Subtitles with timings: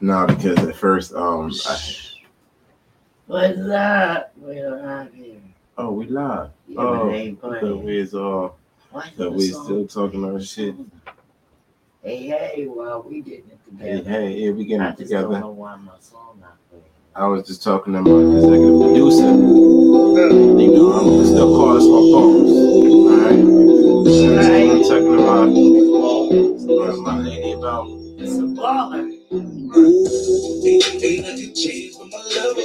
[0.00, 1.78] No, because at first, um, I,
[3.26, 4.32] What's up?
[4.36, 5.40] We're out here.
[5.76, 6.50] oh, we live.
[6.66, 8.48] Yeah, but Oh, they ain't because we is uh,
[8.94, 10.74] that the we still talking our shit.
[12.02, 14.10] Hey, hey, well, we getting it Hey, together.
[14.10, 15.40] hey, yeah, we getting I it don't together.
[15.40, 16.84] know why my song not playing.
[17.14, 19.24] I was just talking to my executive producer.
[19.26, 22.50] You know, I'm still call us my boss.
[23.12, 23.40] Alright?
[24.70, 25.48] I'm talking about
[26.88, 29.17] uh, my lady about It's a baller.
[29.30, 29.44] Ain't,
[31.04, 32.62] ain't nothing changed with my lover.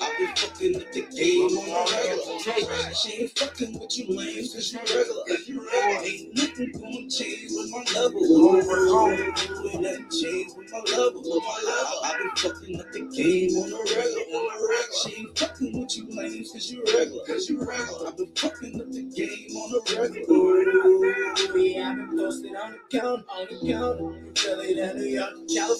[0.00, 2.94] I've been fucking up the game on my regular.
[2.94, 5.24] She ain't fucking with you lame cause you regular.
[6.02, 8.16] Ain't nothing gonna change with my lover.
[9.12, 11.20] Ain't nothing changed with my lover.
[12.04, 14.80] I've been fucking up the game on the regular.
[15.04, 17.24] She ain't fucking with you lame cause you regular.
[17.26, 18.08] Cause you regular.
[18.08, 21.52] I've been fucking up the game on the regular.
[21.52, 24.38] We have been posted on the count, on the count.
[24.38, 25.73] Philly to New York, California,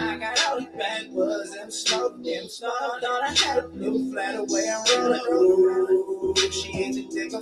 [0.00, 2.72] I got all the backwoods and smoke, and smoke.
[3.00, 6.50] Thought I had a blue flat away and rolling, rolling.
[6.50, 7.38] She ain't a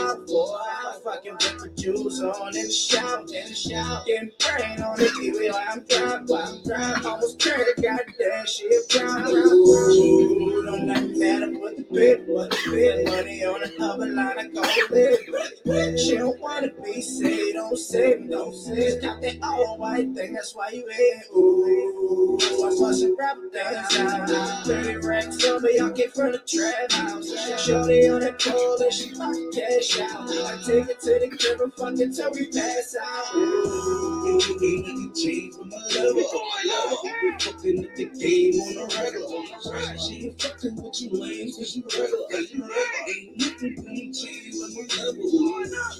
[0.00, 1.00] hour, for a hour.
[1.02, 1.82] Fucking with the
[2.22, 4.04] on the shower.
[4.06, 7.06] Getting brain on the TV while I'm driving, while I'm driving.
[7.06, 9.30] Almost crazy, goddamn shit, brown.
[9.30, 13.06] Ooh, don't me matter what the bid, what the bid.
[13.06, 15.98] Money on the other line, I go live.
[15.98, 19.02] She don't wanna be saved, don't save don't save.
[19.02, 21.22] Got that all white thing, that's why you hate.
[21.34, 24.66] Ooh, I saw some rap out.
[24.66, 27.64] Thirty racks over, y'all get from the trap house.
[27.64, 30.28] Shorty on that pole, and she fucking cash out.
[30.28, 33.34] I take it to the crib and fuck it till we pass out.
[33.34, 35.78] Ooh, ain't nothing changed with my.
[35.78, 39.98] I've been fucking up the game on the regular.
[39.98, 42.26] She ain't fucking with you lame, cause you regular.
[42.32, 45.22] Ain't nothing gonna change with my lover.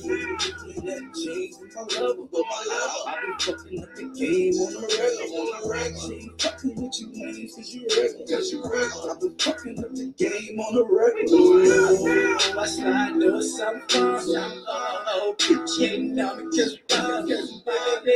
[0.09, 2.27] Ain't nothing changed with my lover.
[2.31, 5.99] But my lover, I've been fucking up the game on the regular.
[5.99, 8.27] She ain't fucking with you lame, cause you regular.
[8.27, 9.11] Cause you regular.
[9.11, 12.61] I've been fucking up the game on the regular.
[12.61, 14.65] I slide do something fun.
[14.69, 16.79] Oh, bitch, hating on me cause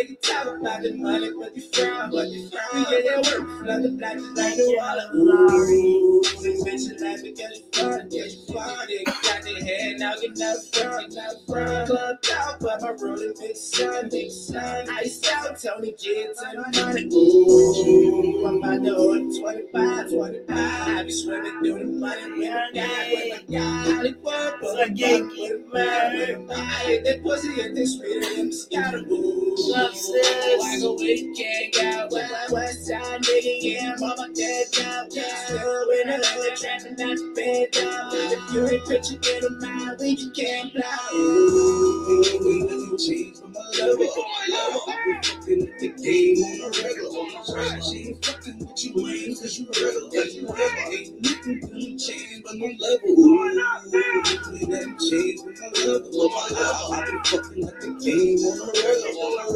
[0.09, 0.17] you you.
[0.23, 2.63] Talk about the money, but you frown, but you frown.
[2.75, 5.17] We get it work, another black, like the water.
[5.17, 8.87] Ooh, the bitch is like because you fun, because you fun.
[8.89, 11.89] Nigga, got their head, now get another front, another front.
[11.89, 14.89] Clubbed out, but my rolling big sun, big sun.
[14.91, 17.09] Ice out, Tony G to the money.
[17.13, 20.49] Ooh, I'm about to order 25, 25.
[20.49, 23.83] I be swimming through the money with a guy, with a guy.
[23.95, 25.23] Hollywood, but I get
[25.73, 26.51] man.
[26.51, 29.09] I hit that pussy and this Moscato.
[29.11, 32.11] Ooh, Love I go with the gang out,
[32.51, 34.67] west, side nigga, yeah, mama dead
[35.13, 35.45] yeah.
[35.47, 38.11] Still in the hood, trapping out the bed down.
[38.13, 41.15] If you ain't picture in a mind, we can camp out.
[41.15, 44.05] Ooh, ain't nothing changed for my lover.
[44.89, 47.83] I've fucking with the game on the regular.
[47.83, 50.57] She ain't fucking with you, lame, cause you regular.
[50.89, 53.11] Ain't nothing gonna change but my level.
[53.13, 53.93] Ooh, nothing
[55.45, 56.01] with my lover.
[56.17, 58.73] But my lover, I've been fucking with the game on the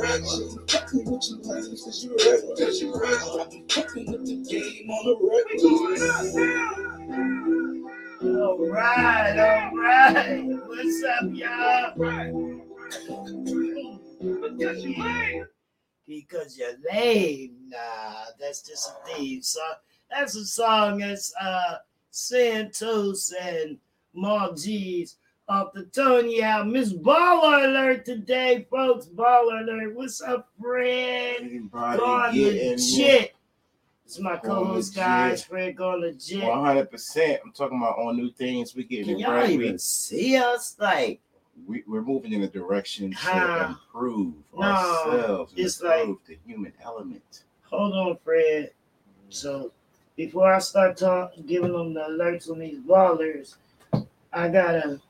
[0.03, 0.25] regular.
[0.26, 2.94] She fucking with you, lame, cause you you.
[3.04, 5.14] I've fucking with the game on the.
[8.41, 10.42] All right, all right.
[10.66, 11.92] What's up, y'all?
[16.09, 17.54] Because you're lame.
[17.69, 19.75] Nah, that's just a theme song.
[20.10, 21.76] That's a song that's uh
[22.10, 23.78] Santos and
[24.12, 24.56] Mark
[25.49, 26.67] off the Tony out.
[26.67, 29.07] Miss Baller Alert today, folks.
[29.07, 29.95] Baller Alert.
[29.95, 31.71] What's up, Fred?
[31.71, 33.33] Gone legit.
[34.05, 35.45] It's my co-host, guys.
[35.45, 36.43] Fred gone legit.
[36.45, 37.41] One hundred percent.
[37.45, 38.75] I'm talking about on new things.
[38.75, 39.51] We getting Can y'all right.
[39.51, 40.77] even We, see us?
[40.79, 41.21] Like,
[41.67, 43.67] we we're moving in a direction to Huh.
[43.71, 45.53] improve No, ourselves.
[45.57, 47.45] it's like- the human element.
[47.65, 48.71] hold on, Fred.
[49.28, 49.73] So
[50.17, 53.57] before I start talking, giving them the alerts on these ballers,
[54.33, 55.01] I gotta,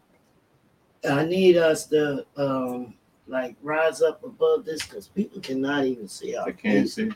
[1.09, 2.95] I need us to um
[3.27, 7.11] like rise up above this because people cannot even see our I can't see.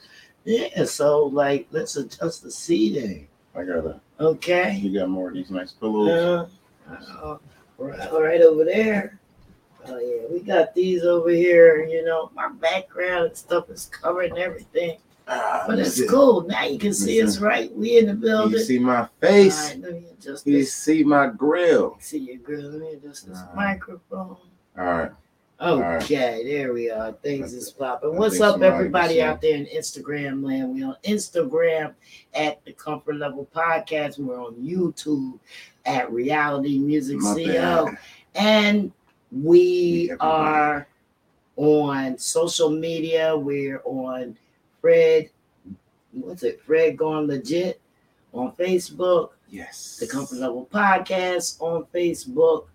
[0.44, 3.28] Yeah, so like let's adjust the seating.
[3.54, 4.00] I gotta.
[4.18, 4.76] Okay.
[4.76, 6.50] You got more of these nice pillows.
[6.88, 7.38] Uh, uh,
[7.78, 9.18] right, right over there.
[9.86, 11.84] Oh yeah, we got these over here.
[11.86, 14.98] You know, my background and stuff is covering everything,
[15.32, 16.42] Ah, but it's cool.
[16.42, 17.72] Now you can see us right.
[17.76, 18.58] We in the building.
[18.58, 19.70] You see my face.
[19.74, 20.74] right, let me adjust You this.
[20.74, 21.96] see my grill.
[22.00, 22.68] See your grill.
[22.70, 24.36] Let me adjust this microphone.
[24.78, 25.10] All right.
[25.62, 27.12] Okay, there we are.
[27.12, 28.16] Things is popping.
[28.16, 30.74] What's up, everybody out there in Instagram land?
[30.74, 31.92] We on Instagram
[32.34, 34.18] at the Comfort Level Podcast.
[34.18, 35.38] We're on YouTube
[35.84, 37.98] at Reality Music My CO, bad.
[38.34, 38.92] and
[39.30, 40.88] we are
[41.56, 43.36] on social media.
[43.36, 44.38] We're on
[44.80, 45.30] Fred
[46.12, 46.60] what's it?
[46.62, 47.80] Fred Gone Legit
[48.32, 49.30] on Facebook.
[49.48, 49.96] Yes.
[49.98, 52.66] The Comfort Level Podcast on Facebook.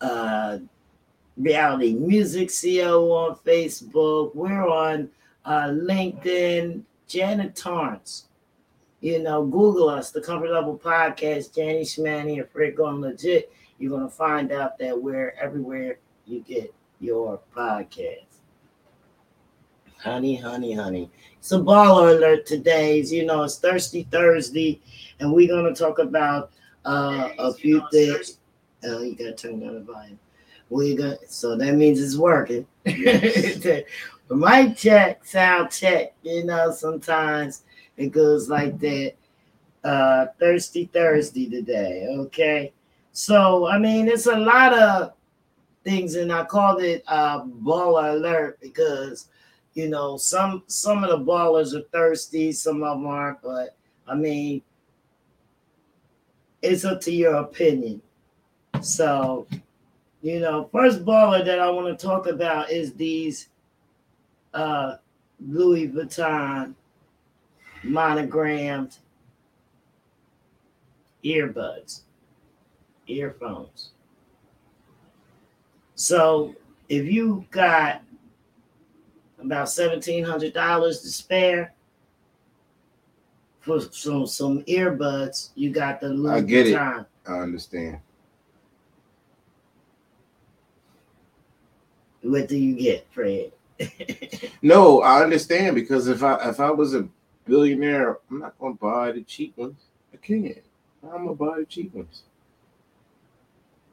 [0.00, 0.58] Uh,
[1.36, 4.34] Reality Music CO on Facebook.
[4.34, 5.10] We're on
[5.44, 6.82] uh, LinkedIn.
[7.06, 8.26] Janet Torrance.
[9.00, 13.52] You know, Google us, the Comfort Level Podcast, Janny Schmanny and Fred Gone Legit.
[13.78, 18.33] You're gonna find out that we're everywhere you get your podcast.
[20.04, 21.10] Honey, honey, honey.
[21.38, 23.00] It's a baller alert today.
[23.00, 24.78] You know, it's Thirsty Thursday,
[25.18, 26.50] and we're gonna talk about
[26.84, 28.36] uh, a few things.
[28.84, 30.18] Oh, you gotta turn down the volume.
[30.68, 32.66] We got so that means it's working.
[32.84, 36.12] mic check, sound check.
[36.22, 37.62] You know, sometimes
[37.96, 39.14] it goes like that.
[39.84, 42.08] Uh, Thirsty Thursday today.
[42.10, 42.74] Okay,
[43.12, 45.14] so I mean, it's a lot of
[45.82, 49.28] things, and I called it uh, baller alert because
[49.74, 53.42] you know some some of the ballers are thirsty, some of them aren't.
[53.42, 53.76] But
[54.06, 54.62] I mean,
[56.62, 58.00] it's up to your opinion.
[58.80, 59.46] So,
[60.22, 63.48] you know, first baller that I want to talk about is these
[64.52, 64.96] uh,
[65.46, 66.74] Louis Vuitton
[67.82, 68.98] monogrammed
[71.24, 72.02] earbuds,
[73.06, 73.90] earphones.
[75.94, 76.54] So
[76.88, 78.02] if you got
[79.44, 81.74] about seventeen hundred dollars to spare
[83.60, 86.76] for some some earbuds, you got the Louis I get it.
[86.76, 87.98] I understand.
[92.22, 93.52] What do you get, Fred?
[94.62, 97.06] No, I understand because if I if I was a
[97.44, 99.78] billionaire, I'm not gonna buy the cheap ones.
[100.12, 100.56] I can't.
[101.02, 102.22] I'm gonna buy the cheap ones.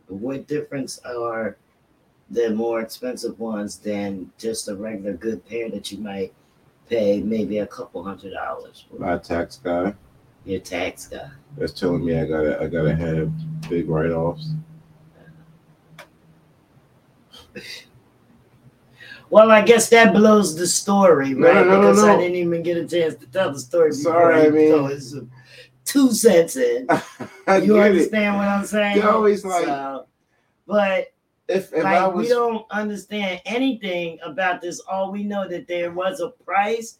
[0.07, 1.57] what difference are
[2.31, 6.33] the more expensive ones than just a regular good pair that you might
[6.89, 9.93] pay maybe a couple hundred dollars for My tax guy
[10.45, 11.29] your tax guy?
[11.57, 13.31] that's telling me I gotta I gotta have
[13.69, 14.49] big write offs.
[19.29, 21.53] Well, I guess that blows the story, right?
[21.53, 23.93] no, no, because I didn't even get a chance to tell the story.
[23.93, 25.31] Sorry, I mean-
[25.85, 26.85] two cents in.
[26.89, 26.97] You
[27.47, 27.71] get it.
[27.71, 28.97] understand what I'm saying?
[28.97, 30.05] You're always like- So,
[30.67, 31.10] but
[31.51, 34.79] If if I like was we don't understand anything about this.
[34.81, 36.99] All we know that there was a price,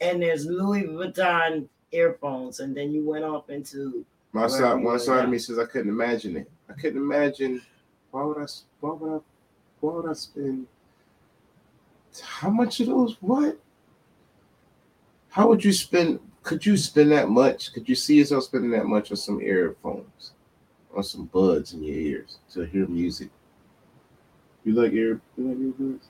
[0.00, 5.24] and there's Louis Vuitton earphones, and then you went off into my side one side
[5.24, 6.50] of me says I couldn't imagine it.
[6.68, 7.62] I couldn't imagine
[8.10, 8.46] why would I
[8.80, 9.20] why would I
[9.80, 10.66] why would I spend
[12.22, 13.58] how much of those what?
[15.30, 17.72] How would you spend could you spend that much?
[17.72, 20.32] Could you see yourself spending that much on some earphones?
[20.96, 23.30] On some buds in your ears to hear music?
[24.64, 26.00] You like ear you like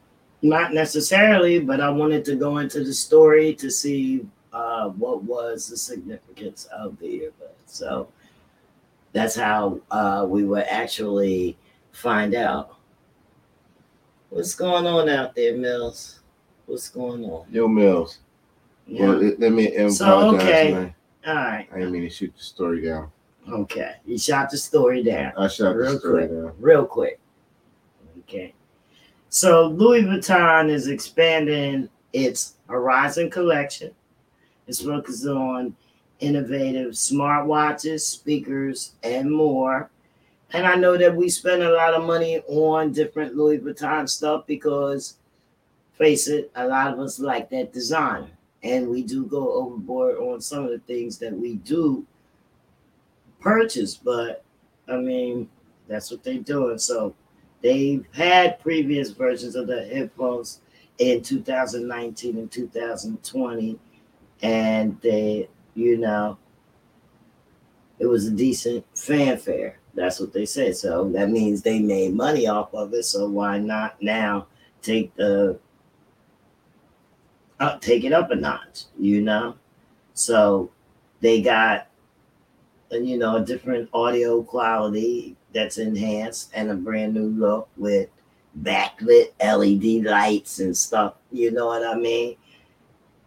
[0.43, 5.69] not necessarily, but I wanted to go into the story to see uh, what was
[5.69, 7.51] the significance of the earbud.
[7.67, 8.09] So
[9.13, 11.57] that's how uh, we would actually
[11.93, 12.77] find out.
[14.31, 16.21] What's going on out there, Mills?
[16.67, 17.47] What's going on?
[17.51, 18.19] Yo Mills.
[18.87, 19.07] Yeah.
[19.09, 20.73] Well, let let me apologize, So, okay.
[20.73, 20.95] man.
[21.27, 21.69] All right.
[21.73, 23.11] I didn't mean to shoot the story down.
[23.51, 23.95] Okay.
[24.07, 25.33] You shot the story down.
[25.37, 26.31] I shot Real the story quick.
[26.43, 26.53] down.
[26.59, 27.19] real quick.
[28.29, 28.53] Okay.
[29.31, 33.91] So Louis Vuitton is expanding its Horizon collection.
[34.67, 35.75] It's focused on
[36.21, 39.91] innovative smartwatches, speakers, and more.
[40.53, 44.47] And I know that we spend a lot of money on different Louis Vuitton stuff
[44.47, 45.17] because,
[45.97, 48.29] face it, a lot of us like that design.
[48.63, 52.07] And we do go overboard on some of the things that we do
[53.41, 53.95] purchase.
[53.95, 54.45] But
[54.87, 55.49] I mean,
[55.87, 56.79] that's what they're doing.
[56.79, 57.15] So
[57.63, 60.61] they've had previous versions of the headphones
[60.99, 63.79] in 2019 and 2020,
[64.43, 66.39] and they, you know,
[67.99, 69.79] it was a decent fanfare.
[69.95, 70.77] That's what they said.
[70.77, 73.05] So that means they made money off of it.
[73.05, 74.47] So why not now
[74.83, 75.59] take the
[77.59, 78.85] up, take it up a notch?
[78.99, 79.57] You know,
[80.15, 80.71] so
[81.21, 81.88] they got
[82.91, 88.09] you know a different audio quality that's enhanced and a brand new look with
[88.63, 91.15] backlit LED lights and stuff.
[91.31, 92.37] You know what I mean?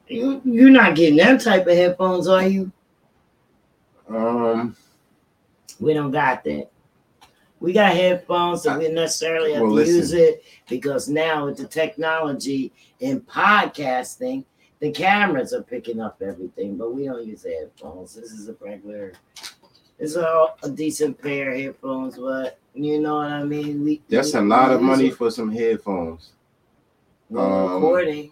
[0.07, 2.71] You, you're not getting that type of headphones, are you?
[4.09, 4.75] Um
[5.79, 6.69] We don't got that.
[7.59, 9.95] We got headphones that we necessarily have Well, to listen.
[9.95, 14.43] use it because now with the technology in podcasting,
[14.79, 18.15] the cameras are picking up everything, but we don't use the headphones.
[18.15, 19.13] This is a regular,
[20.01, 23.83] it's all a decent pair of headphones, but you know what I mean?
[23.83, 26.31] We that's we- a lot of money it for some headphones.
[27.37, 28.31] um, recording.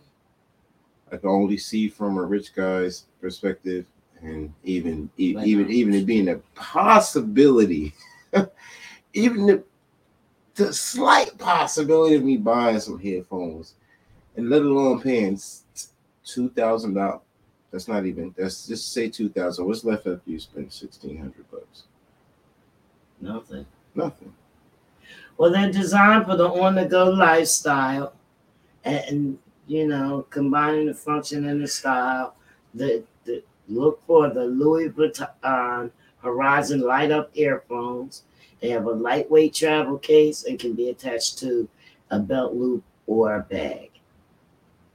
[1.12, 3.86] I can only see from a rich guy's perspective,
[4.22, 7.94] and even e- Why even even it being a possibility,
[9.14, 9.64] even the,
[10.56, 13.76] the slight possibility of me buying some headphones,
[14.36, 15.40] and let alone paying
[16.26, 17.22] two thousand dollars.
[17.72, 18.34] That's not even.
[18.38, 19.66] That's just say two thousand.
[19.66, 21.84] What's left after you spend sixteen hundred bucks?
[23.22, 23.66] Nothing.
[23.94, 24.34] Nothing.
[25.38, 28.14] Well, they're designed for the on-the-go lifestyle,
[28.84, 32.36] and you know, combining the function and the style.
[32.74, 38.24] The, the look for the Louis Vuitton Horizon light up earphones.
[38.62, 41.70] They have a lightweight travel case and can be attached to
[42.12, 43.92] a belt loop or a bag.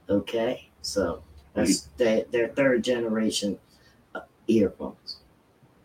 [0.09, 1.23] Okay, so
[1.55, 3.57] that's their, their third generation
[4.13, 5.17] uh, earphones.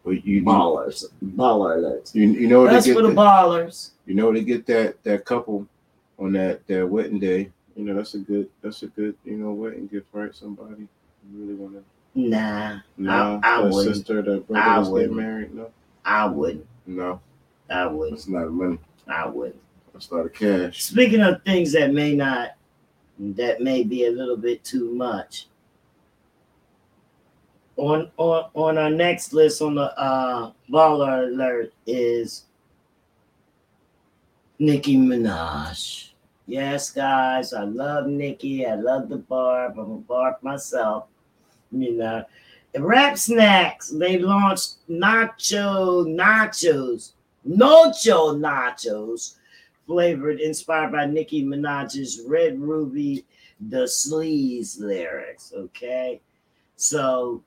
[0.05, 2.15] But you Ballers, baller alerts.
[2.15, 3.91] you, you know That's they for the the- ballers.
[4.07, 5.67] you know to get that that couple
[6.19, 7.51] on that that wedding day.
[7.77, 10.35] You know that's a good that's a good you know wedding gift, right?
[10.35, 10.83] Somebody
[11.33, 11.85] you really want to
[12.15, 13.95] Nah, no I that wouldn't.
[13.97, 15.15] sister that brother getting wouldn't.
[15.17, 15.55] married.
[15.55, 15.71] No,
[16.05, 16.67] I wouldn't.
[16.87, 17.21] no,
[17.71, 18.17] I wouldn't.
[18.19, 18.79] It's not money.
[19.07, 19.61] I wouldn't.
[19.93, 20.83] That's not a cash.
[20.83, 22.53] Speaking of things that may not,
[23.19, 25.47] that may be a little bit too much.
[27.81, 32.45] On on on our next list on the uh baller alert is
[34.59, 36.11] Nicki Minaj.
[36.47, 38.67] Yes, guys, I love Nicki.
[38.67, 39.79] I love the barb.
[39.79, 41.07] I'm a barb myself.
[41.73, 42.25] You know,
[42.79, 43.89] Rap Snacks.
[43.89, 47.13] They launched Nacho Nachos,
[47.49, 49.37] Nocho Nachos,
[49.87, 53.25] flavored, inspired by Nicki Minaj's Red Ruby,
[53.71, 55.55] the Sleeze lyrics.
[55.57, 56.21] Okay,
[56.77, 57.43] so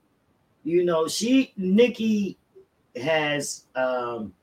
[0.63, 2.37] you know she Nicki
[2.95, 4.33] has um,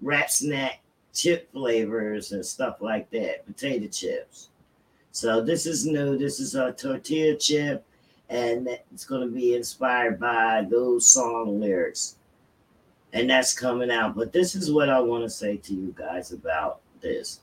[0.00, 0.80] rap snack
[1.14, 4.50] chip flavors and stuff like that, potato chips.
[5.12, 6.18] So this is new.
[6.18, 7.86] This is a tortilla chip,
[8.28, 12.16] and it's going to be inspired by those song lyrics.
[13.12, 14.16] And that's coming out.
[14.16, 17.40] But this is what I want to say to you guys about this.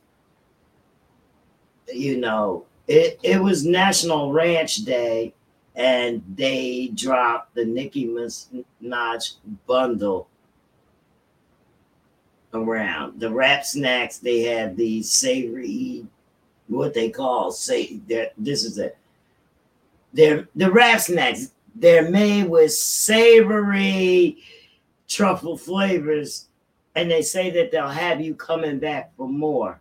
[1.87, 5.33] You know, it, it was National Ranch Day,
[5.75, 9.35] and they dropped the Nicki Minaj
[9.67, 10.27] bundle
[12.53, 13.19] around.
[13.19, 16.05] The rap snacks, they have the savory,
[16.67, 17.99] what they call say
[18.37, 18.97] this is it.
[20.13, 24.37] They're the rap snacks, they're made with savory
[25.07, 26.47] truffle flavors,
[26.95, 29.80] and they say that they'll have you coming back for more.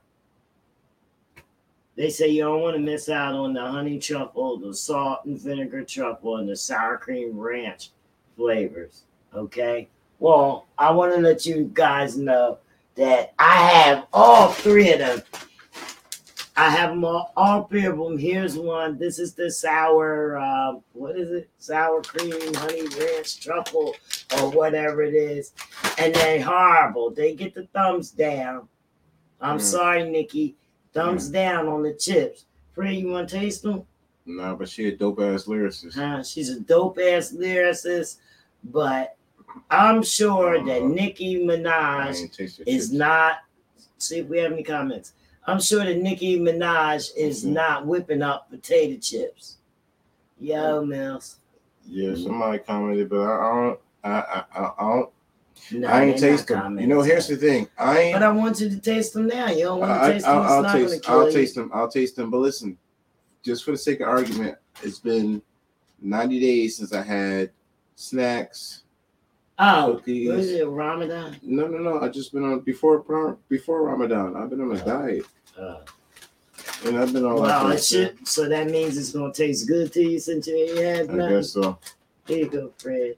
[2.00, 5.38] They say you don't want to miss out on the honey truffle, the salt and
[5.38, 7.90] vinegar truffle, and the sour cream ranch
[8.38, 9.02] flavors.
[9.34, 9.86] Okay.
[10.18, 12.56] Well, I want to let you guys know
[12.94, 15.22] that I have all three of them.
[16.56, 18.16] I have them all, all three of them.
[18.16, 18.96] Here's one.
[18.96, 21.50] This is the sour, um, what is it?
[21.58, 23.94] Sour cream, honey ranch, truffle,
[24.38, 25.52] or whatever it is.
[25.98, 27.10] And they're horrible.
[27.10, 28.68] They get the thumbs down.
[29.38, 29.62] I'm Mm.
[29.62, 30.56] sorry, Nicki.
[30.92, 32.46] Thumbs down on the chips.
[32.74, 33.82] Fred, you want to taste them?
[34.26, 35.94] Nah, but she a dope ass lyricist.
[35.94, 36.22] Huh?
[36.22, 38.18] She's a dope ass lyricist,
[38.64, 39.16] but
[39.70, 43.38] I'm sure that Uh, Nicki Minaj is not.
[43.98, 45.12] See if we have any comments.
[45.46, 47.52] I'm sure that Nicki Minaj is Mhm.
[47.52, 49.56] not whipping up potato chips.
[50.38, 51.36] Yo, Mills.
[51.86, 53.80] Yeah, somebody commented, but I, I don't.
[54.04, 55.10] I I, I, I don't.
[55.72, 56.78] No, I ain't taste them.
[56.78, 57.68] You know, here's the thing.
[57.78, 58.14] I ain't.
[58.14, 59.48] But I want you to taste them now.
[59.48, 60.36] You don't want to I, taste them.
[60.36, 61.02] will It's I'll not taste.
[61.04, 61.32] kill I'll you.
[61.32, 61.70] taste them.
[61.74, 62.30] I'll taste them.
[62.30, 62.78] But listen,
[63.42, 65.40] just for the sake of argument, it's been
[66.00, 67.50] 90 days since I had
[67.96, 68.82] snacks.
[69.58, 70.28] Oh, cookies.
[70.28, 70.66] what is it?
[70.66, 71.36] Ramadan?
[71.42, 72.00] No, no, no.
[72.00, 74.34] I just been on before before Ramadan.
[74.36, 75.26] I've been on a diet,
[75.58, 75.80] Uh,
[76.86, 77.36] and I've been on.
[77.42, 78.26] wow, like it should.
[78.26, 81.12] So that means it's going to taste good to you since you ain't had I
[81.14, 81.36] nothing.
[81.36, 81.78] guess so.
[82.26, 83.16] Here you go, Fred.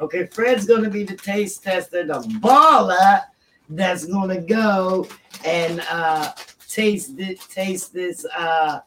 [0.00, 3.22] Okay, Fred's gonna be the taste tester, the baller
[3.68, 5.06] that's gonna go
[5.44, 6.32] and uh
[6.68, 8.80] taste this taste this uh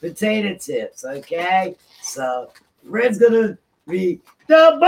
[0.00, 1.04] potato chips.
[1.04, 2.50] Okay, so
[2.88, 4.78] Fred's gonna be the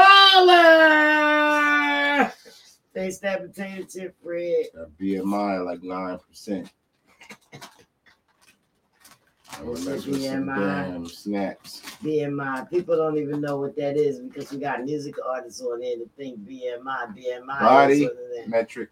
[0.46, 2.32] baller.
[2.94, 4.66] Taste that potato chip, Fred.
[5.00, 6.70] BMI like nine percent.
[9.56, 10.54] I What's remember the some BMI?
[10.56, 11.54] damn.
[12.02, 12.70] BMI.
[12.70, 16.08] People don't even know what that is because we got music artists on here to
[16.16, 17.16] think BMI.
[17.16, 18.49] BMI Body is what it is.
[18.49, 18.90] Metric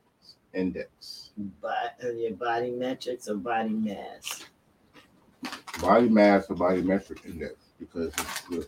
[0.54, 1.30] index.
[1.60, 4.44] But your body metrics or body mass.
[5.80, 8.66] Body mass or body metric index because it's the,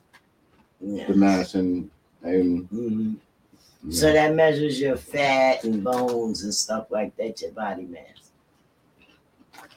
[0.81, 1.07] Yeah.
[1.07, 1.91] the mass and
[2.23, 3.17] and Mhm.
[3.85, 8.24] you So that measures your fat and bones and stuff like that, your body mass.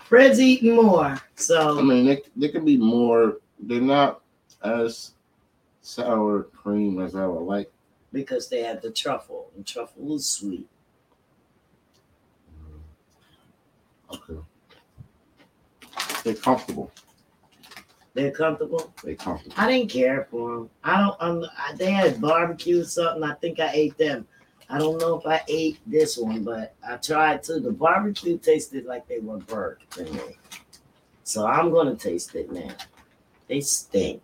[0.08, 1.20] Fred's eating more.
[1.36, 3.38] So I mean they, they can be more.
[3.60, 4.22] They're not
[4.64, 5.12] as
[5.82, 7.72] sour cream as I would like.
[8.14, 10.68] because they had the truffle, and truffle is sweet.
[14.14, 14.40] Okay.
[16.24, 16.92] They're comfortable.
[18.14, 18.94] They're comfortable.
[19.04, 19.56] They comfortable.
[19.58, 20.70] I didn't care for them.
[20.84, 21.16] I don't.
[21.20, 23.24] Um, I, they had barbecue or something.
[23.24, 24.26] I think I ate them.
[24.70, 27.60] I don't know if I ate this one, but I tried to.
[27.60, 30.38] The barbecue tasted like they were burnt to me.
[31.24, 32.72] So I'm gonna taste it now.
[33.48, 34.24] They stink.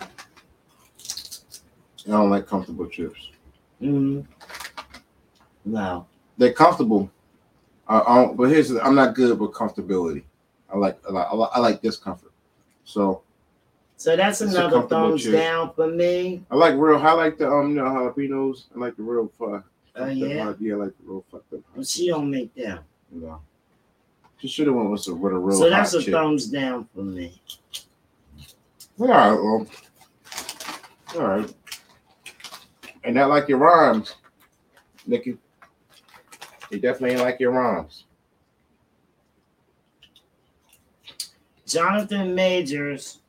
[0.00, 3.30] I don't like comfortable chips.
[3.80, 4.26] Mm.
[5.64, 6.06] No.
[6.38, 7.10] They're comfortable.
[7.88, 10.24] I, I don't, but here's the, I'm not good with comfortability.
[10.72, 12.32] I like I like I like, I like discomfort.
[12.84, 13.22] So
[13.96, 15.32] So that's It's another thumbs chip.
[15.32, 16.44] down for me.
[16.50, 16.98] I like real.
[16.98, 18.64] I like the um you know jalapenos.
[18.74, 19.30] I like the real.
[19.40, 19.60] Uh,
[19.98, 20.52] Oh yeah.
[20.60, 21.60] yeah, I like the real fucked up.
[21.74, 22.80] But she don't make them.
[23.10, 23.40] You know,
[24.38, 25.56] she should have went with, some, with a real.
[25.56, 26.12] So that's a chip.
[26.12, 27.40] thumbs down for me.
[28.98, 29.66] All right, well,
[31.14, 31.54] all right.
[33.04, 34.16] And not like your rhymes,
[35.06, 35.38] Nicki.
[36.70, 38.04] You definitely ain't like your rhymes.
[41.66, 43.20] Jonathan Majors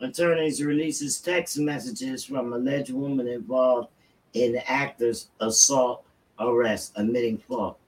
[0.00, 3.88] attorneys releases text messages from alleged woman involved
[4.34, 6.04] in the actor's assault
[6.38, 7.78] arrest, admitting fault.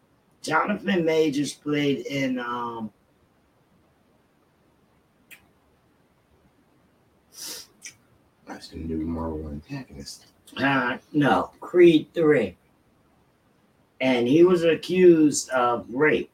[0.43, 2.91] Jonathan Majors played in um
[8.47, 10.27] That's the new Marvel antagonist.
[10.59, 12.57] uh, no Creed three,
[14.01, 16.31] and he was accused of rape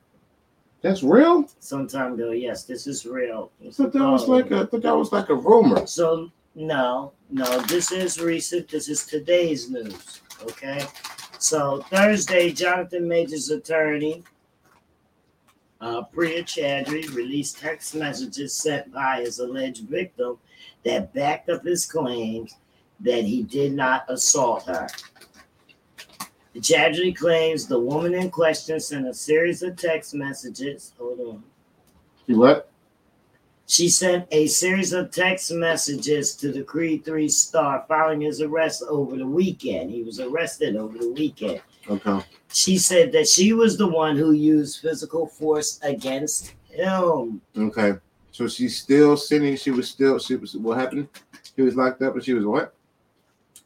[0.88, 1.49] That's real.
[1.61, 2.30] some time ago.
[2.30, 3.52] Yes, this is real.
[3.73, 5.87] Thought that was like a, that was like a rumor.
[5.87, 8.68] So no, no, this is recent.
[8.68, 10.23] This is today's news.
[10.42, 10.85] Okay.
[11.38, 14.25] So Thursday, Jonathan Major's attorney,
[15.80, 20.39] uh, Priya Chaudhry, released text messages sent by his alleged victim
[20.84, 22.56] that backed up his claims
[23.00, 24.89] that he did not assault her.
[26.54, 30.93] The Chaudhry claims the woman in question sent a series of text messages.
[30.99, 31.45] Hold on.
[32.26, 32.71] You what?
[33.67, 38.82] She sent a series of text messages to the Creed 3 star following his arrest
[38.89, 39.91] over the weekend.
[39.91, 41.61] He was arrested over the weekend.
[41.89, 42.25] Okay.
[42.50, 47.43] She said that she was the one who used physical force against him.
[47.56, 47.93] Okay.
[48.32, 49.56] So she's still sending.
[49.56, 50.19] She was still.
[50.19, 50.56] She was.
[50.56, 51.08] What happened?
[51.56, 52.75] He was locked up, and she was what?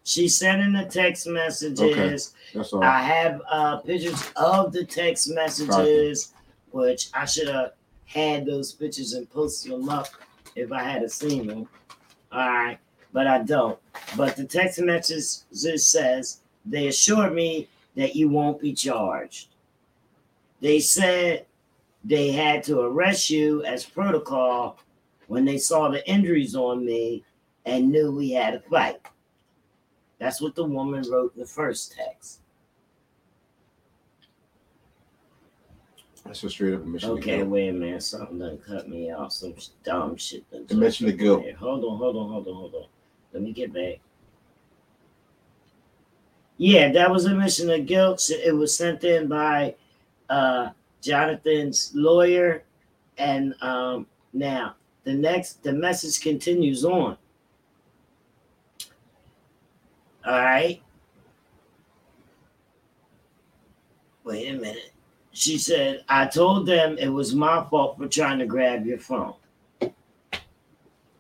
[0.05, 2.35] She sent in the text messages.
[2.55, 2.83] That's all.
[2.83, 6.33] I have uh, pictures of the text messages,
[6.71, 7.73] which I should have
[8.07, 10.09] had those pictures and posted them up
[10.57, 11.69] if I had seen them.
[12.33, 12.79] All right,
[13.12, 13.79] but I don't.
[14.17, 19.49] But the text messages says they assured me that you won't be charged.
[20.61, 21.47] They said
[22.05, 24.79] they had to arrest you as protocol
[25.29, 27.25] when they saw the injuries on me
[27.65, 29.01] and knew we had a fight.
[30.23, 32.43] That's what the woman wrote in the first text.
[36.25, 37.09] That's a straight up admission.
[37.09, 37.49] to Okay, guilt.
[37.49, 38.05] wait a minute.
[38.05, 39.33] Something done cut me off.
[39.33, 40.49] Some dumb shit.
[40.53, 41.45] Done Admission to guilt.
[41.59, 42.85] Hold on, hold on, hold on, hold on.
[43.33, 43.99] Let me get back.
[46.57, 48.31] Yeah, that was admission of guilt.
[48.31, 49.75] It was sent in by
[50.31, 50.69] uh,
[51.01, 52.63] Jonathan's lawyer,
[53.19, 57.17] and um, now the next the message continues on.
[60.25, 60.81] All right.
[64.25, 64.93] Wait a minute.
[65.33, 69.35] She said, I told them it was my fault for trying to grab your phone.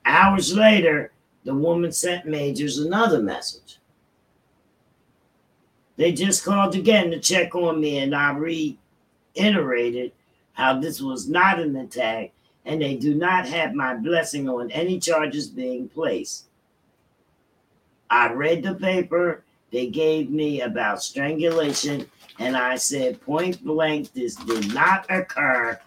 [0.04, 1.12] Hours later,
[1.44, 3.78] the woman sent Majors another message.
[5.96, 8.32] They just called again to check on me, and I
[9.34, 10.12] reiterated
[10.52, 12.32] how this was not an attack
[12.64, 16.46] and they do not have my blessing on any charges being placed.
[18.12, 22.06] I read the paper they gave me about strangulation
[22.38, 25.80] and I said point blank, this did not occur.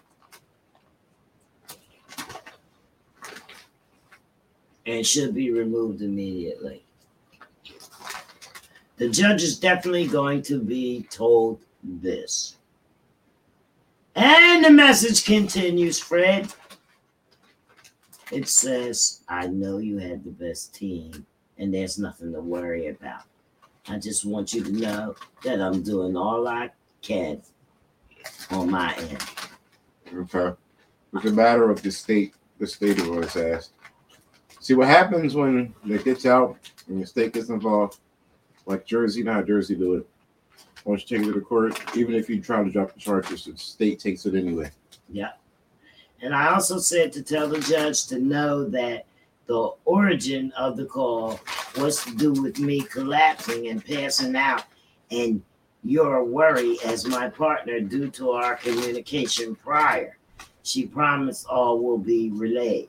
[4.86, 6.84] And should be removed immediately.
[8.96, 12.56] The judge is definitely going to be told this.
[14.16, 16.52] And the message continues, Fred.
[18.32, 21.24] It says, I know you had the best team,
[21.58, 23.22] and there's nothing to worry about.
[23.88, 25.14] I just want you to know
[25.44, 26.70] that I'm doing all I
[27.02, 27.40] can
[28.50, 29.24] on my end.
[30.12, 30.56] Okay.
[31.14, 33.72] It's a matter of the state, the state of what's asked.
[34.60, 38.00] See what happens when it gets out and the state gets involved,
[38.66, 40.08] like Jersey, how Jersey do it.
[40.84, 43.44] Once you take it to the court, even if you try to drop the charges,
[43.44, 44.70] the state takes it anyway.
[45.08, 45.32] Yeah.
[46.22, 49.06] And I also said to tell the judge to know that
[49.46, 51.40] the origin of the call
[51.76, 54.64] was to do with me collapsing and passing out
[55.10, 55.42] and
[55.84, 60.18] your worry as my partner due to our communication prior.
[60.64, 62.88] She promised all will be relayed.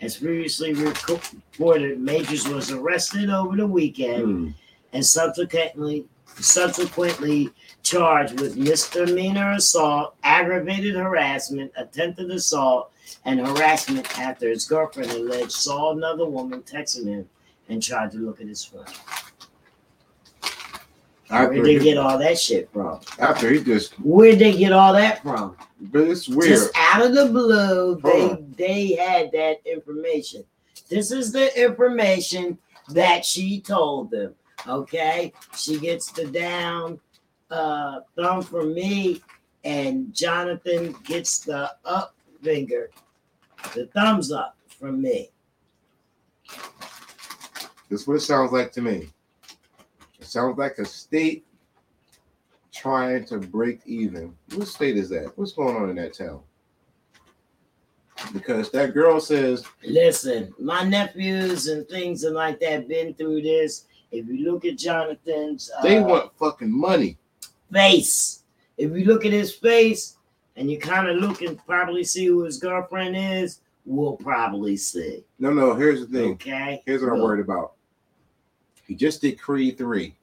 [0.00, 4.50] As previously reported, Majors was arrested over the weekend Hmm.
[4.92, 6.06] and subsequently
[6.40, 7.50] subsequently
[7.82, 12.90] charged with misdemeanor assault, aggravated harassment, attempted assault,
[13.24, 17.28] and harassment after his girlfriend alleged saw another woman texting him
[17.68, 18.84] and tried to look at his phone.
[21.30, 23.00] After Where'd they he, get all that shit from?
[23.18, 25.56] after he just, Where'd they get all that from?
[25.80, 26.50] but it's weird.
[26.50, 30.44] Just out of the blue, they they had that information.
[30.90, 32.58] This is the information
[32.90, 34.34] that she told them.
[34.66, 37.00] Okay, she gets the down
[37.50, 39.22] uh, thumb from me,
[39.64, 42.90] and Jonathan gets the up finger,
[43.74, 45.30] the thumbs up from me.
[47.88, 49.10] This is what it sounds like to me.
[50.18, 51.44] It sounds like a state
[52.72, 54.34] trying to break even.
[54.54, 55.36] What state is that?
[55.36, 56.40] What's going on in that town?
[58.32, 63.86] Because that girl says, Listen, my nephews and things and like that been through this.
[64.12, 67.16] If you look at Jonathan's, uh, they want fucking money.
[67.72, 68.42] face.
[68.76, 70.16] If you look at his face
[70.56, 75.24] and you kind of look and probably see who his girlfriend is, we'll probably see.
[75.38, 76.32] No, no, here's the thing.
[76.32, 76.82] Okay.
[76.84, 77.72] Here's what I'm worried about.
[78.86, 80.14] He just did Creed 3,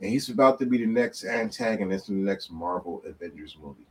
[0.00, 3.86] and he's about to be the next antagonist in the next Marvel Avengers movie.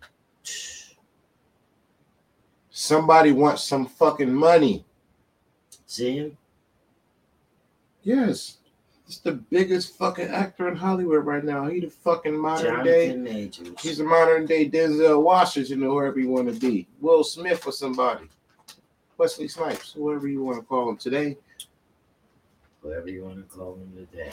[2.70, 4.86] Somebody wants some fucking money.
[5.86, 6.38] See him?
[8.04, 8.58] Yes.
[9.10, 11.66] He's the biggest fucking actor in Hollywood right now.
[11.66, 13.16] He the fucking modern day.
[13.16, 13.70] Majors.
[13.82, 16.88] He's a modern day Denzel Washington or whoever you want to be.
[17.02, 18.26] Will Smith or somebody.
[19.18, 21.38] Wesley Snipes, whoever you want to call him today.
[22.84, 24.32] whatever you want to call him today.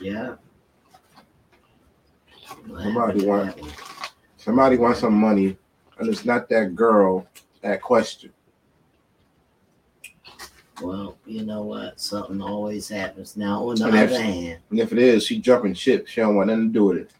[0.00, 0.34] Yeah.
[2.66, 3.60] Somebody want-
[4.36, 5.56] Somebody wants some money,
[5.98, 7.24] and it's not that girl
[7.62, 8.32] that question.
[10.82, 12.00] Well, you know what?
[12.00, 13.36] Something always happens.
[13.36, 16.08] Now, on the And other hand, And if it is, she jumping ship.
[16.08, 17.10] She don't want nothing to do with it.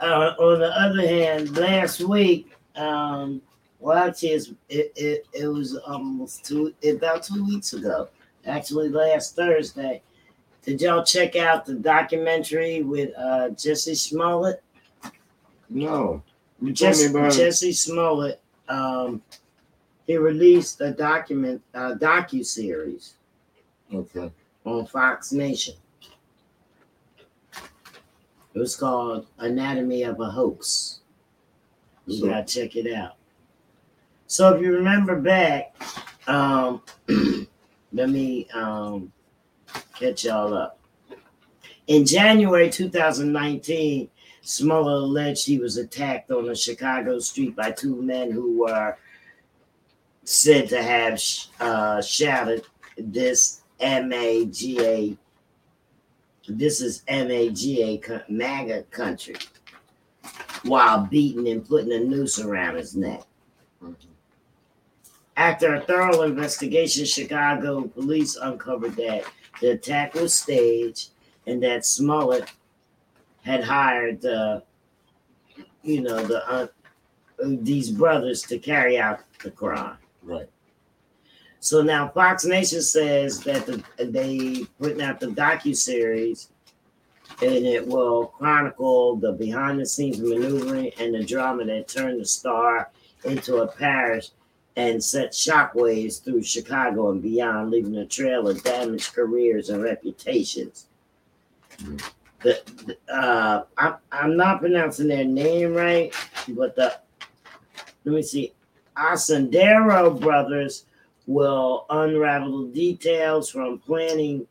[0.00, 3.42] uh, on the other hand, last week, um,
[3.80, 8.08] well, actually, it, it it was almost two, about two weeks ago.
[8.46, 10.02] Actually, last Thursday.
[10.64, 14.62] Did y'all check out the documentary with uh, Jesse Smollett?
[15.70, 16.22] No.
[16.60, 17.12] You Jesse.
[17.12, 19.22] Jesse Smollett, um,
[20.06, 23.14] he released a document, a docu series
[23.94, 24.30] Okay.
[24.64, 25.74] on Fox Nation.
[28.54, 31.00] It was called Anatomy of a Hoax.
[32.06, 33.14] You So- gotta check it out.
[34.26, 35.76] So if you remember back,
[36.26, 36.82] um,
[37.92, 39.12] let me um,
[39.94, 40.78] catch y'all up.
[41.86, 44.10] In January 2019,
[44.42, 48.96] Smollett alleged he was attacked on a Chicago street by two men who were
[50.24, 51.20] said to have
[51.60, 52.64] uh, shouted
[52.96, 55.16] this MAGA.
[56.48, 59.36] This is MAGA MAGA country
[60.64, 63.22] while beating and putting a noose around his neck.
[65.36, 69.22] After a thorough investigation, Chicago police uncovered that
[69.60, 71.10] the attack was staged
[71.46, 72.50] and that Smollett
[73.48, 74.62] had hired the,
[75.82, 76.66] you know, the uh,
[77.42, 79.96] these brothers to carry out the crime.
[80.22, 80.50] Right.
[81.60, 86.50] So now Fox Nation says that the, they putting out the docu series,
[87.40, 92.26] and it will chronicle the behind the scenes maneuvering and the drama that turned the
[92.26, 92.90] star
[93.24, 94.28] into a parish
[94.76, 100.86] and set shockwaves through Chicago and beyond, leaving a trail of damaged careers and reputations.
[101.78, 102.00] Mm.
[102.42, 106.14] The, the- uh, I'm, I'm not pronouncing their name right,
[106.48, 106.98] but the
[108.04, 108.54] let me see,
[108.96, 110.86] Ascendero brothers
[111.26, 114.46] will unravel the details from planning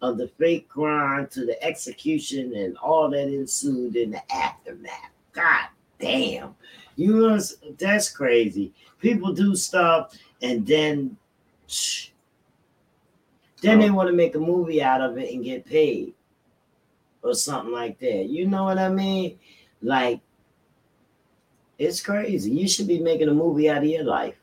[0.00, 5.10] of the fake crime to the execution and all that ensued in the aftermath.
[5.32, 5.66] God
[5.98, 6.54] damn.
[6.96, 7.38] You know,
[7.78, 8.72] that's crazy.
[9.00, 11.16] People do stuff and then
[11.66, 12.08] shh,
[13.62, 16.14] then they want to make a movie out of it and get paid
[17.22, 18.26] or something like that.
[18.28, 19.38] You know what I mean?
[19.82, 20.20] Like
[21.80, 22.50] it's crazy.
[22.50, 24.34] You should be making a movie out of your life.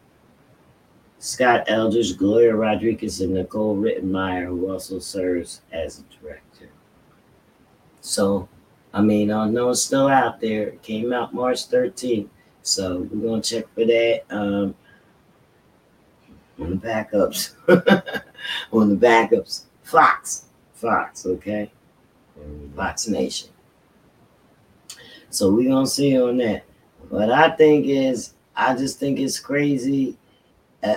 [1.19, 6.46] Scott Elders, Gloria Rodriguez, and Nicole Rittenmeyer, who also serves as a director.
[8.07, 8.49] So,
[8.93, 10.69] I mean, I know it's still out there.
[10.69, 12.29] It came out March 13th.
[12.63, 14.23] So, we're going to check for that.
[14.31, 14.75] Um,
[16.59, 17.55] on the backups.
[18.73, 19.65] on the backups.
[19.83, 20.47] Fox.
[20.75, 21.71] Fox, okay?
[22.75, 23.51] Fox Nation.
[25.31, 26.65] So we're gonna see on that.
[27.09, 30.17] What I think is, I just think it's crazy,
[30.83, 30.97] uh,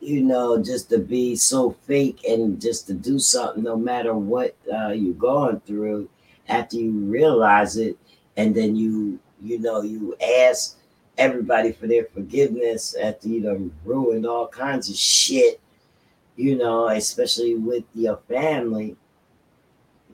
[0.00, 4.56] you know, just to be so fake and just to do something no matter what
[4.72, 6.08] uh, you're going through.
[6.48, 7.98] After you realize it,
[8.36, 10.76] and then you, you know, you ask
[11.18, 15.60] everybody for their forgiveness after you done ruined all kinds of shit,
[16.36, 18.96] you know, especially with your family.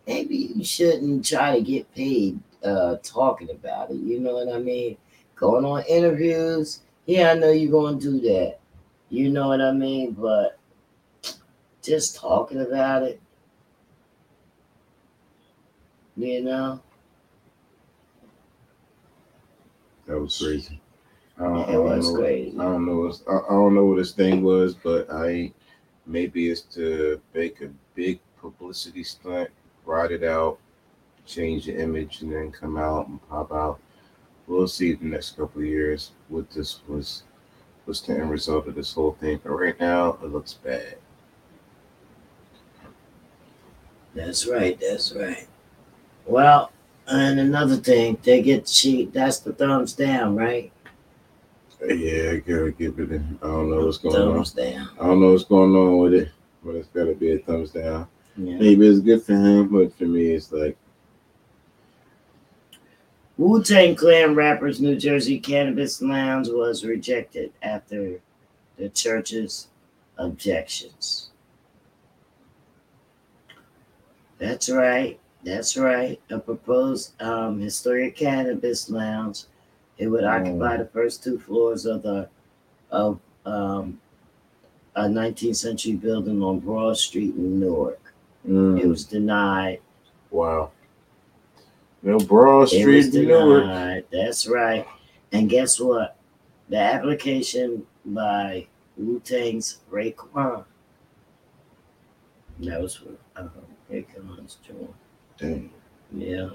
[0.07, 3.97] Maybe you shouldn't try to get paid uh talking about it.
[3.97, 4.97] You know what I mean?
[5.37, 6.81] Going on interviews.
[7.07, 8.59] Yeah, I know you're gonna do that.
[9.11, 10.12] You know what I mean?
[10.12, 10.59] But
[11.83, 13.21] just talking about it,
[16.16, 16.81] you know,
[20.07, 20.81] That was crazy.
[21.38, 22.16] I don't, I it don't was know.
[22.16, 22.59] crazy.
[22.59, 23.12] I don't know.
[23.29, 25.53] I, I don't know what this thing was, but I
[26.07, 29.51] maybe it's to make a big publicity stunt,
[29.85, 30.59] ride it out,
[31.27, 33.81] change the image, and then come out and pop out.
[34.46, 37.25] We'll see the next couple of years what this was
[37.87, 39.40] was the end result of this whole thing.
[39.42, 40.98] But right now, it looks bad.
[44.14, 44.79] That's right.
[44.81, 45.46] That's right.
[46.27, 46.73] Well,
[47.09, 49.13] and another thing, they get cheap.
[49.13, 50.73] That's the thumbs down, right?
[51.85, 53.11] Yeah, I gotta give it.
[53.11, 54.35] A, I don't know what's going on.
[54.35, 54.89] thumbs down.
[55.01, 56.29] I don't know what's going on with it,
[56.65, 58.07] but it's gotta be a thumbs down.
[58.37, 58.57] Yeah.
[58.57, 60.77] Maybe it's good for him, but for me, it's like
[63.37, 68.21] Wu Tang Clan rappers New Jersey Cannabis Lounge was rejected after
[68.77, 69.69] the church's
[70.19, 71.31] objections.
[74.39, 75.19] That's right.
[75.45, 76.21] That's right.
[76.31, 79.45] A proposed um, historic cannabis lounge.
[79.99, 80.41] It would Mm.
[80.41, 82.29] occupy the first two floors of the
[82.91, 84.01] of um,
[84.97, 88.13] a 19th century building on Broad Street in Newark.
[88.47, 89.81] mm, It was denied
[90.31, 90.71] wow.
[92.03, 94.05] No Broad Street Street, Newark.
[94.11, 94.87] That's right.
[95.33, 96.17] And guess what?
[96.69, 100.65] The application by Wu Tang's Raekwon.
[102.61, 103.49] That was for uh,
[103.91, 104.59] Raekwon's.
[105.38, 105.71] Dang,
[106.12, 106.51] Yeah,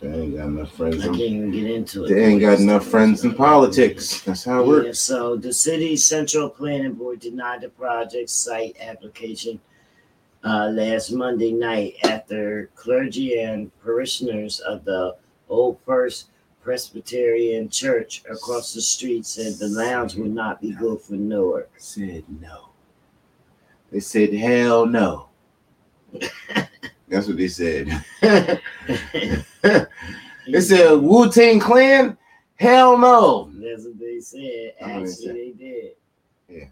[0.00, 0.96] they ain't got enough friends.
[1.00, 1.18] I friends.
[1.18, 2.08] can't In, even get into it.
[2.14, 4.22] they ain't got enough friends in politics.
[4.22, 4.98] That's how it Yeah, works.
[5.00, 9.60] so the city's central planning board denied the project site application
[10.44, 15.16] uh, last Monday night after clergy and parishioners of the
[15.48, 16.28] Old First
[16.62, 21.70] Presbyterian Church across the street said the lounge would not be good for Newark.
[21.76, 22.70] Said no.
[23.90, 25.28] They said hell no.
[27.12, 28.02] That's what they said.
[30.50, 32.18] They said Wu Tang Clan,
[32.56, 33.50] hell no.
[33.54, 34.72] That's what they said.
[34.80, 35.92] Actually, they did.
[36.48, 36.64] Yeah.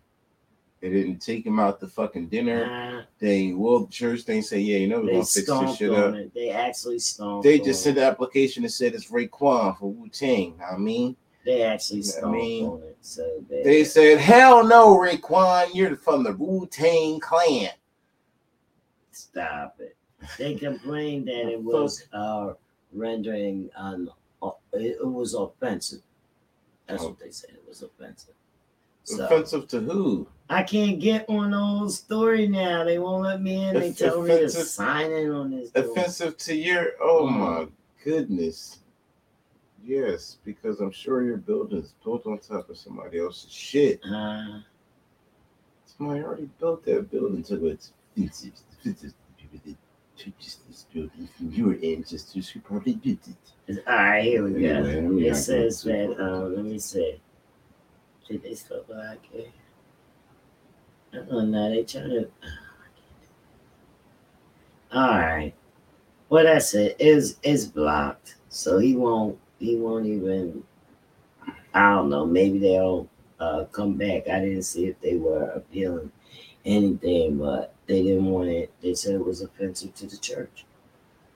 [0.81, 2.67] They didn't take him out to fucking dinner.
[2.67, 5.93] Nah, They well, the church they say, yeah, you know, we're gonna fix this shit
[5.93, 6.15] up.
[6.15, 6.35] it.
[6.35, 7.45] They actually stomped.
[7.45, 10.59] They just sent the application and said it's Raekwon for Wu Tang.
[10.69, 12.97] I mean, They actually I mean, on it.
[13.03, 13.63] So bad.
[13.65, 17.71] they said, hell no, Raekwon, you're from the Wu Tang clan.
[19.13, 19.97] Stop it.
[20.39, 22.55] They complained that it was uh,
[22.93, 24.09] rendering un,
[24.43, 26.01] uh, it, it was offensive.
[26.87, 27.51] That's what they said.
[27.51, 28.35] It was offensive.
[29.05, 30.27] So Offensive to who?
[30.49, 32.85] I can't get on the whole story now.
[32.85, 33.75] They won't let me in.
[33.79, 35.71] They tell me to sign in on this.
[35.71, 35.85] door.
[35.85, 37.39] Offensive to your oh Mhm.
[37.39, 37.69] my
[38.05, 38.81] goodness.
[39.83, 44.01] Yes, because I'm sure your building is built on top of somebody else's shit.
[44.05, 44.61] Uh,
[45.87, 47.93] Somebody already built that building to its
[50.27, 50.61] offensive.
[50.61, 53.29] offensive people that purchased this building from your ancestors who probably built
[53.69, 53.85] it.
[53.87, 54.69] all right, here we go.
[54.69, 56.17] Anyway, It says that.
[56.21, 57.21] Um, let me see.
[58.29, 59.19] Did they spell black?
[61.31, 62.29] Oh no, they trying to.
[64.93, 65.55] All right.
[66.29, 66.97] Well, that's it.
[67.01, 69.39] Is is blocked, so he won't.
[69.59, 70.63] He won't even.
[71.75, 72.27] I don't know.
[72.27, 73.09] Maybe they'll
[73.41, 74.29] uh, come back.
[74.29, 76.13] I didn't see if they were appealing
[76.65, 78.73] anything, but they didn't want it.
[78.83, 80.65] They said it was offensive to the church.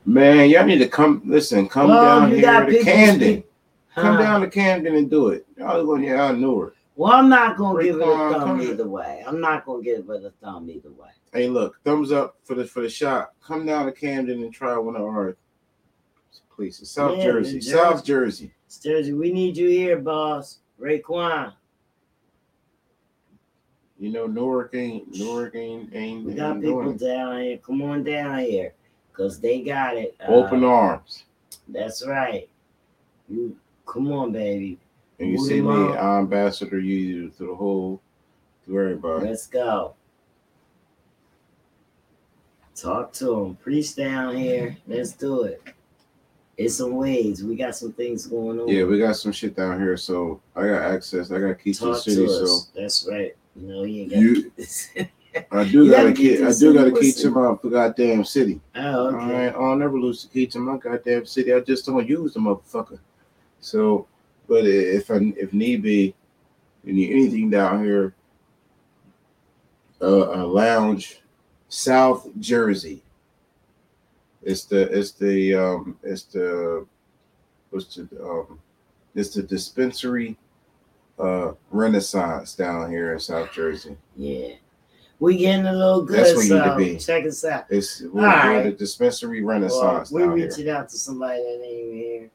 [0.07, 3.29] Man, y'all need to come listen, come Well, down here to Camden.
[3.39, 3.51] speak-
[3.95, 5.47] Come down to Camden and do it.
[5.57, 6.75] Y'all going to out Newark.
[6.97, 9.23] Well, I'm not gonna give it a thumb either way.
[9.27, 11.11] I'm not gonna give it a thumb either way.
[11.33, 13.33] Hey, look, thumbs up for the for the shot.
[13.41, 15.37] Come down to Camden and try one of our
[16.55, 16.91] places.
[16.91, 17.55] South Yeah, Jersey.
[17.55, 18.53] New South Jersey.
[18.83, 20.59] Jersey, we need you here, boss.
[20.81, 21.53] Raekwon.
[23.99, 27.59] You know, Newark ain't Newark ain't ain't, We got ain't people down here.
[27.59, 28.75] Come on down here.
[29.13, 30.17] Cause they got it.
[30.21, 31.25] Uh, Open arms.
[31.69, 32.49] That's right.
[33.29, 34.79] You come on, baby.
[35.21, 35.73] And you see me.
[35.73, 38.01] I ambassador you to the whole
[38.67, 39.29] to everybody.
[39.29, 39.95] Let's go.
[42.75, 43.57] Talk to them.
[43.57, 44.77] Preach down here.
[44.89, 45.63] Let's do it.
[46.57, 47.45] It's some ways.
[47.45, 48.69] We got some things going on.
[48.69, 51.31] Yeah, we got some shit down here, so I got access.
[51.31, 52.61] I got keys to the city, so.
[52.75, 53.37] That's right.
[53.57, 54.53] You you ain't got You-
[55.51, 56.43] I do got a key.
[56.43, 58.61] I do got a key to my goddamn city.
[58.77, 59.47] Oh, All okay.
[59.47, 61.53] right, I'll never lose the key to my goddamn city.
[61.53, 62.99] I just don't use the motherfucker.
[63.61, 64.07] So,
[64.49, 66.15] but if I, if need be,
[66.85, 68.15] you need anything down here,
[70.03, 71.21] uh, a lounge,
[71.69, 73.03] South Jersey.
[74.43, 76.87] It's the it's the um it's the
[77.71, 78.59] what's the um
[79.15, 80.37] it's the dispensary
[81.19, 83.97] uh renaissance down here in South Jersey.
[84.17, 84.55] Yeah.
[85.21, 86.19] We getting a little good.
[86.19, 86.99] That's where you need to be.
[86.99, 87.67] check us out.
[87.71, 88.63] It's we're, we're right.
[88.65, 90.49] the dispensary Well, renaissance we're down here.
[90.49, 92.31] reaching out to somebody that ain't here.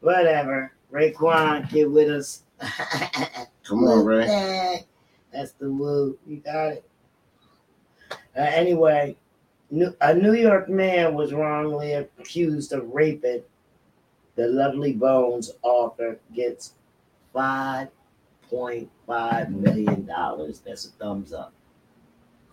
[0.00, 0.72] Whatever.
[0.92, 2.42] Raekwon, get with us.
[3.64, 4.84] Come on, Ray.
[5.32, 6.18] That's the woo.
[6.26, 6.84] You got it.
[8.36, 9.16] Uh, anyway,
[9.70, 13.42] New- a New York man was wrongly accused of raping
[14.34, 16.74] the Lovely Bones author gets
[17.32, 17.88] five
[18.50, 20.60] point five million dollars.
[20.60, 21.52] That's a thumbs up.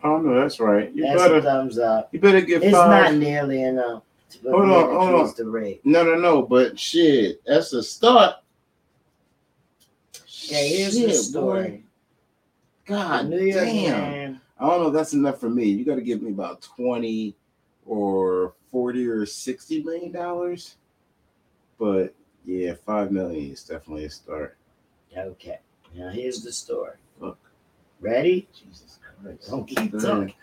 [0.04, 0.94] Oh no, that's right.
[0.94, 2.10] You That's a better thumbs up.
[2.12, 2.90] you better get It's five.
[3.14, 4.04] not nearly enough.
[4.30, 5.22] To Hold on, hold on.
[5.26, 5.82] of rape.
[5.86, 6.42] No, no, no.
[6.44, 8.36] But shit, that's a start.
[10.42, 11.70] Yeah, here's Shit, the story.
[11.70, 11.84] boy.
[12.86, 13.92] God New York damn.
[14.12, 14.42] man.
[14.60, 15.66] I don't know that's enough for me.
[15.66, 17.36] You got to give me about twenty
[17.86, 20.76] or forty or sixty million dollars.
[21.80, 22.14] But
[22.46, 24.58] yeah, five million is definitely a start.
[25.18, 25.60] Okay,
[25.96, 26.96] now here's the story.
[27.20, 27.38] Look.
[28.00, 28.48] Ready?
[28.54, 29.50] Jesus Christ!
[29.50, 30.34] Don't keep Go talking.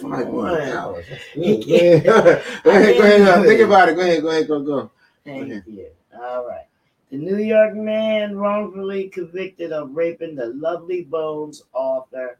[0.00, 0.72] Five million on.
[0.74, 1.06] dollars.
[1.34, 3.20] Go ahead, go ahead, go ahead.
[3.22, 3.94] Uh, think about it.
[3.96, 4.90] Go ahead, go ahead, go go.
[5.24, 5.62] Thank Okay.
[5.66, 5.86] you.
[6.20, 6.66] All right.
[7.10, 12.38] The New York man wrongfully convicted of raping the Lovely Bones author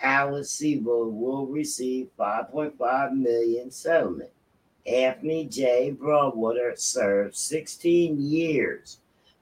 [0.00, 4.30] Alice Sebold will receive 5.5 million settlement.
[4.86, 5.90] Anthony J.
[5.90, 8.98] Broadwater served 16 years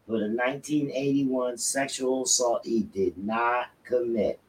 [0.09, 4.41] for the 1981 sexual assault he did not commit.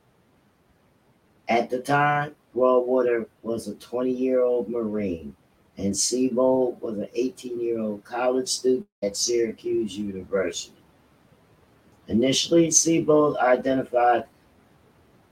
[1.50, 5.36] At the time, Broadwater was a 20 year old Marine
[5.76, 10.78] and Sebold was an 18 year old college student at Syracuse University.
[12.08, 14.24] Initially, Sebold identified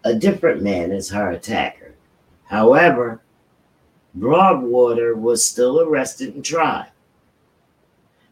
[0.03, 1.95] a different man as her attacker.
[2.43, 3.21] However,
[4.13, 6.91] Broadwater was still arrested and tried.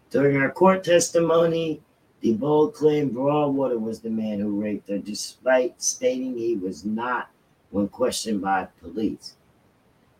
[0.09, 1.81] During her court testimony,
[2.26, 7.30] Sebold claimed Broadwater was the man who raped her, despite stating he was not
[7.69, 9.36] when questioned by police.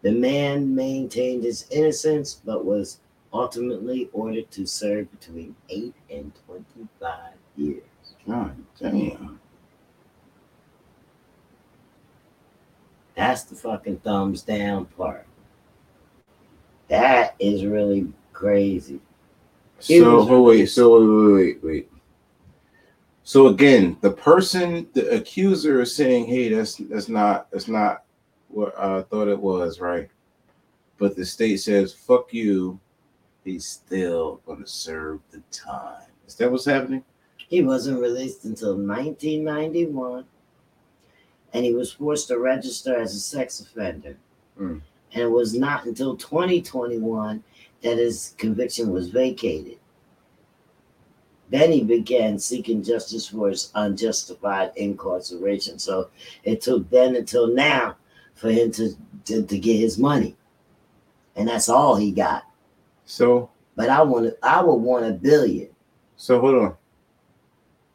[0.03, 2.99] The man maintained his innocence, but was
[3.34, 7.10] ultimately ordered to serve between 8 and 25
[7.58, 7.82] years.
[8.28, 9.39] God damn.
[13.16, 15.26] That's the fucking thumbs down part.
[16.88, 18.99] That is really crazy.
[19.80, 21.95] It So was oh, wait, so wait, wait, wait, wait.
[23.26, 28.03] So again, the person, the accuser is saying, "Hey, that's that's not that's not
[28.49, 30.07] what I thought it was, right?"
[30.99, 32.80] But the state says, "Fuck you."
[33.43, 36.07] He's still going to serve the time.
[36.28, 37.03] Is that what's happening?
[37.38, 40.26] He wasn't released until 1991,
[41.53, 44.17] and he was forced to register as a sex offender.
[44.57, 44.78] Hmm.
[45.13, 47.43] And it was not until 2021
[47.82, 49.78] that his conviction was vacated.
[51.50, 55.78] Then he began seeking justice for his unjustified incarceration.
[55.80, 56.10] So
[56.43, 57.98] it took then until now
[58.34, 60.36] for him to, to, to get his money.
[61.36, 62.43] And that's all he got.
[63.06, 65.70] So, But I want I would want a billion.
[66.16, 66.76] so hold on.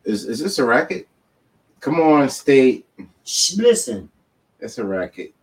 [0.05, 1.09] Is is this a racket?
[1.81, 2.87] Come on, state.
[3.25, 4.11] Shh, listen,
[4.61, 5.35] It's a racket.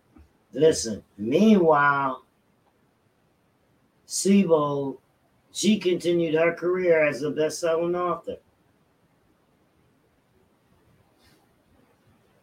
[0.52, 2.24] Listen, meanwhile,
[4.06, 4.98] Sebold,
[5.52, 8.36] she continued her career as a best-selling author.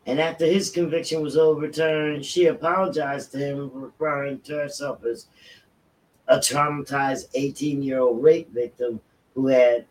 [0.07, 5.27] And after his conviction was overturned, she apologized to him, referring to herself as
[6.27, 8.99] a traumatized 18-year-old rape victim
[9.33, 9.85] who had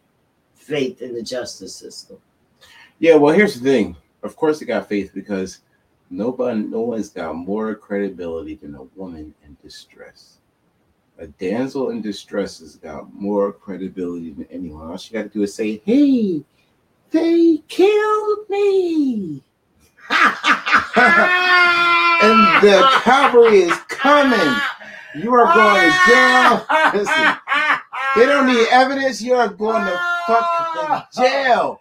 [0.55, 2.19] faith in the justice system.
[2.99, 3.97] Yeah, well, here's the thing.
[4.23, 5.61] Of course, he got faith because
[6.11, 10.39] nobody, no one's got more credibility than a woman in distress.
[11.19, 14.91] A damsel in distress has got more credibility than anyone.
[14.91, 16.43] All she got to do is say, "Hey,
[17.11, 19.43] they killed me,"
[20.11, 20.19] and
[22.63, 24.57] the cavalry is coming.
[25.15, 26.67] You are going to jail.
[26.93, 27.37] Listen,
[28.17, 29.23] they don't need evidence.
[29.23, 31.79] You are going to fucking jail.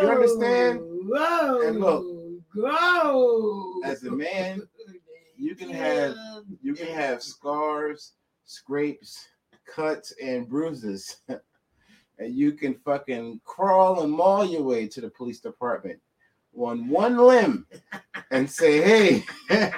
[0.00, 0.78] You understand?
[0.78, 2.04] And look,
[3.84, 4.62] as a man,
[5.36, 6.14] you can have
[6.62, 8.12] you can have scars,
[8.46, 9.28] scrapes,
[9.66, 11.18] cuts, and bruises,
[12.18, 16.00] and you can fucking crawl and maul your way to the police department
[16.56, 17.66] on one limb
[18.30, 19.24] and say, "Hey,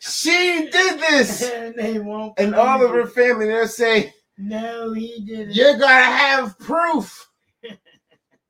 [0.00, 5.54] she did this," and and all of her family they'll say, No, he didn't.
[5.54, 7.26] "You gotta have proof."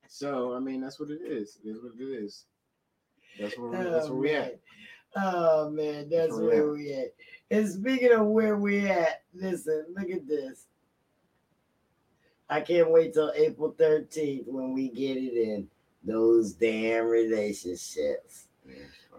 [0.09, 1.59] so I mean, that's what it is.
[1.65, 2.45] It is what it is.
[3.39, 4.61] That's where we, that's Oh, where we at.
[5.17, 6.73] Oh man, that's where we where at.
[6.73, 7.09] we at.
[7.51, 10.67] And speaking of where we at, listen, look at this.
[12.51, 15.69] I can't wait till April 13th when we get it in.
[16.05, 18.49] Those damn relationships.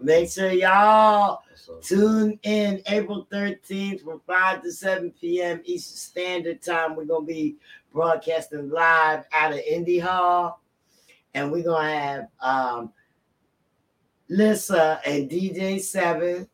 [0.00, 1.42] Make sure y'all
[1.82, 5.60] tune in April 13th from 5 to 7 p.m.
[5.64, 6.96] Eastern Standard Time.
[6.96, 7.56] We're going to be
[7.92, 10.62] broadcasting live out of Indy Hall.
[11.34, 12.92] And we're going to have um,
[14.28, 16.48] Lissa and DJ Seven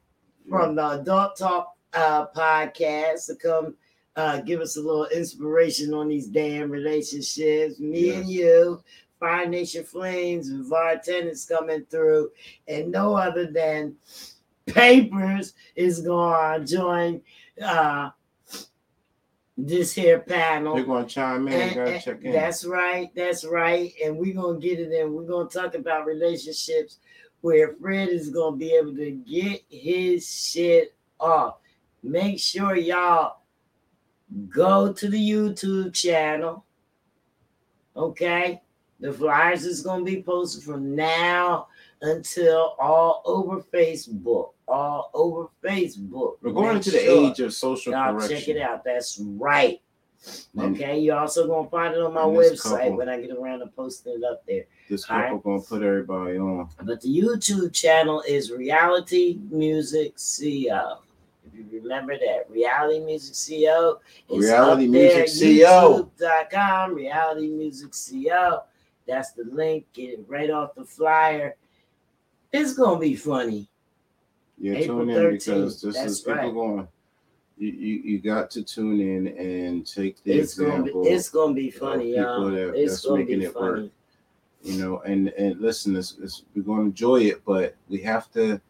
[0.48, 3.74] from the Adult Talk uh, podcast to come
[4.16, 7.78] uh, give us a little inspiration on these damn relationships.
[7.78, 8.82] Me and you,
[9.20, 12.30] Fire Nation Flames, VAR Tenants coming through,
[12.66, 13.94] and no other than
[14.66, 17.20] Papers is going to join
[17.62, 18.10] uh,
[19.56, 20.74] this here panel.
[20.74, 21.54] They're gonna chime in.
[21.54, 22.32] And- and check in.
[22.32, 23.08] That's right.
[23.14, 23.92] That's right.
[24.04, 25.12] And we're gonna get it in.
[25.14, 26.98] We're gonna talk about relationships
[27.46, 31.58] where Fred is gonna be able to get his shit off.
[32.02, 33.36] Make sure y'all
[34.48, 36.64] go to the YouTube channel.
[37.96, 38.60] Okay.
[38.98, 41.68] The flyers is gonna be posted from now
[42.02, 44.54] until all over Facebook.
[44.66, 46.38] All over Facebook.
[46.42, 47.30] We're going into the sure.
[47.30, 48.38] age of social Y'all correction.
[48.38, 48.82] check it out.
[48.82, 49.80] That's right.
[50.56, 50.74] Mm.
[50.74, 53.68] Okay, you also gonna find it on my website couple- when I get around to
[53.68, 54.64] posting it up there.
[54.88, 55.32] This All right.
[55.32, 56.68] couple gonna put everybody on.
[56.82, 60.98] But the YouTube channel is Reality Music CO.
[61.46, 66.10] If you remember that, Reality Music CO is Reality up there, Music CO.
[66.20, 68.62] YouTube.com, Reality Music CO.
[69.08, 69.86] That's the link.
[69.92, 71.56] Get it right off the flyer.
[72.52, 73.68] It's gonna be funny.
[74.58, 76.54] Yeah, April tune in 13th, because this that's is people right.
[76.54, 76.88] going.
[77.58, 81.02] You, you you got to tune in and take the It's gonna be example.
[81.06, 82.50] it's gonna be funny, y'all.
[82.50, 83.76] that- It's gonna making be it work.
[83.76, 83.90] funny.
[84.62, 88.30] You know, and and listen, this, this we're going to enjoy it, but we have
[88.32, 88.60] to.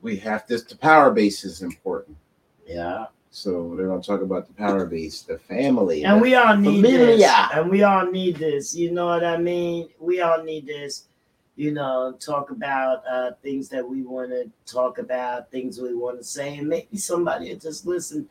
[0.00, 0.64] We have this.
[0.64, 2.16] The power base is important.
[2.66, 3.06] Yeah.
[3.30, 6.56] So they're going to talk about the power base, the family, And the- we all
[6.56, 6.92] need this.
[6.92, 7.48] Familia.
[7.54, 8.74] And we all need this.
[8.74, 9.88] You know what I mean?
[9.98, 11.04] We all need this.
[11.56, 16.18] You know, talk about uh, things that we want to talk about, things we want
[16.18, 18.28] to say, and maybe somebody will just listen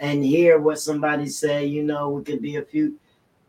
[0.00, 1.64] and hear what somebody say.
[1.64, 2.98] You know, we could be a few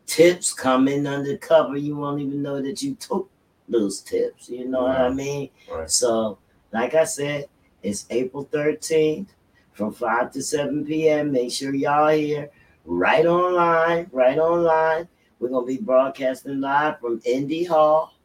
[0.08, 1.76] tips come in undercover.
[1.76, 3.30] You won't even know that you took
[3.68, 4.48] those tips.
[4.48, 5.50] You know what I mean?
[5.70, 5.88] Right.
[5.88, 6.38] So,
[6.72, 7.46] like I said,
[7.82, 9.28] It's April 13th
[9.72, 11.30] from 5 to 7 p.m.
[11.30, 12.50] Make sure y'all here
[12.84, 15.06] right online, right online.
[15.38, 18.18] We're gonna be broadcasting live from Indy Hall,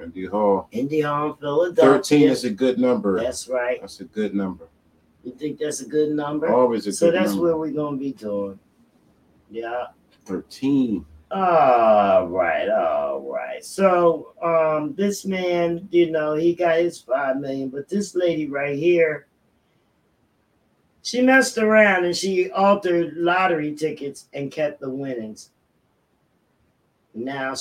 [0.00, 0.68] Andy Hall.
[0.72, 1.98] Indy Hall, Philadelphia.
[1.98, 3.20] 13 is a good number.
[3.20, 3.80] That's right.
[3.80, 4.66] That's a good number.
[5.22, 6.52] You think that's a good number?
[6.52, 7.28] Always a so good number.
[7.28, 8.58] So that's where we're gonna be doing.
[9.50, 9.86] Yeah.
[10.30, 11.04] 13.
[11.32, 13.64] All right, all right.
[13.64, 18.76] So um this man, you know, he got his five million, but this lady right
[18.76, 19.26] here,
[21.02, 25.50] she messed around and she altered lottery tickets and kept the winnings.
[27.14, 27.54] Now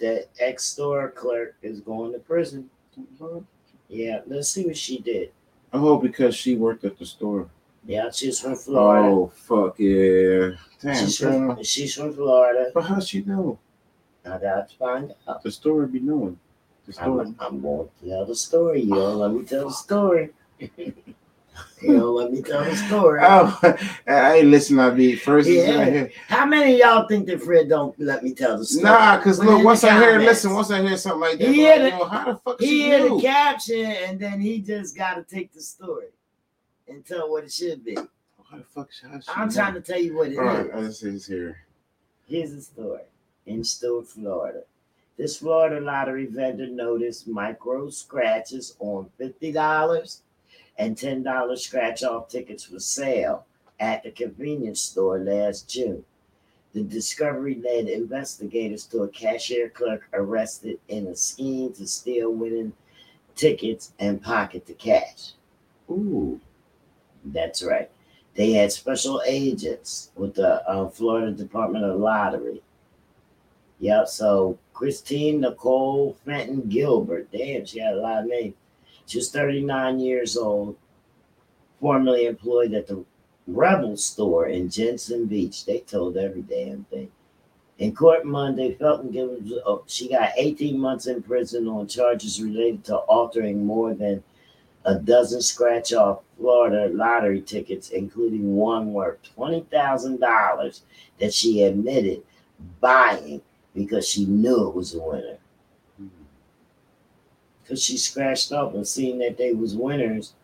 [0.00, 2.70] the ex-store clerk is going to prison.
[3.88, 5.30] Yeah, let's see what she did.
[5.74, 7.50] Oh, because she worked at the store.
[7.86, 9.08] Yeah, she's from Florida.
[9.08, 10.52] Oh, fuck yeah.
[10.84, 12.70] Damn, she's, from, she's from Florida.
[12.74, 13.58] But how she know?
[14.26, 15.42] I got to find out.
[15.42, 16.38] The store be knowing.
[16.86, 17.22] The store.
[17.22, 18.82] I'm, I'm going to tell the story.
[18.82, 20.30] You don't let me tell the story.
[20.58, 20.94] you
[21.80, 23.20] don't let me tell the story.
[23.24, 23.58] Oh,
[24.06, 24.78] I ain't listen.
[24.78, 25.48] I be first.
[25.48, 25.84] Yeah.
[25.86, 26.10] here.
[26.28, 28.84] How many of y'all think that Fred don't let me tell the story?
[28.84, 31.66] Nah, cause look, once the I hear, listen, once I hear something like that, He
[31.66, 35.14] like, a- yo, how the fuck He hear the caption and then he just got
[35.14, 36.08] to take the story
[36.88, 37.96] and tell what it should be.
[38.52, 40.38] The fuck how she I'm trying to tell you what it is.
[40.38, 41.58] All right, this is here.
[42.26, 43.02] Here's the story
[43.46, 44.62] in Stuart, Florida.
[45.16, 50.20] This Florida lottery vendor noticed micro scratches on $50
[50.78, 53.46] and $10 scratch off tickets for sale
[53.78, 56.04] at the convenience store last June.
[56.72, 62.72] The discovery led investigators to a cashier clerk arrested in a scheme to steal winning
[63.36, 65.32] tickets and pocket the cash.
[65.88, 66.40] Ooh,
[67.24, 67.90] That's right.
[68.34, 72.62] They had special agents with the uh, Florida Department of Lottery.
[73.78, 74.08] Yep.
[74.08, 77.30] So Christine Nicole Fenton Gilbert.
[77.30, 78.54] Damn, she had a lot of names.
[79.06, 80.76] She was 39 years old,
[81.80, 83.04] formerly employed at the
[83.46, 85.66] Rebel store in Jensen Beach.
[85.66, 87.10] They told every damn thing.
[87.78, 92.84] In court Monday, Felton Gilbert, oh, she got 18 months in prison on charges related
[92.84, 94.22] to altering more than
[94.84, 100.80] a dozen scratch off Florida lottery tickets, including one worth $20,000
[101.20, 102.22] that she admitted
[102.80, 103.40] buying
[103.74, 105.38] because she knew it was a winner.
[107.62, 110.34] Because she scratched up and seen that they was winners.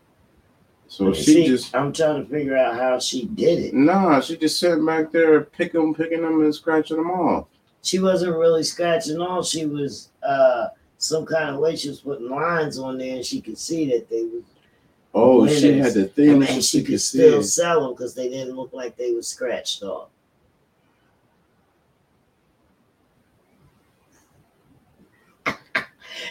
[0.89, 3.75] so See, she just I'm trying to figure out how she did it.
[3.75, 7.47] nah, she just sat back there picking, picking them and scratching them off.
[7.83, 9.47] She wasn't really scratching off.
[9.47, 10.69] She was uh
[10.99, 14.09] some kind of way she was putting lines on there and she could see that
[14.11, 14.43] they was
[15.13, 17.49] Oh, she had the thing and so she she could could still see.
[17.49, 20.09] sell them because they didn't look like they were scratched off.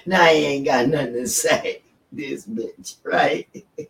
[0.06, 1.82] now he ain't got nothing to say.
[2.12, 3.48] This bitch, right?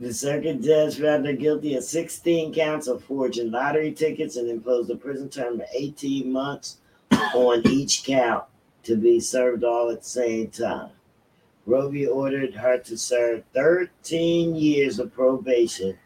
[0.00, 4.90] The circuit judge found her guilty of 16 counts of forging lottery tickets and imposed
[4.90, 6.76] a prison term of 18 months
[7.34, 8.44] on each count
[8.84, 10.90] to be served all at the same time.
[11.66, 15.98] Roby ordered her to serve 13 years of probation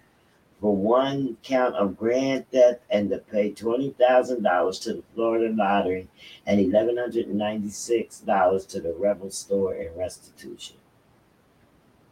[0.61, 6.09] for one count of grand theft and to pay $20,000 to the Florida Lottery
[6.47, 10.77] and $1,196 to the Rebel store in restitution.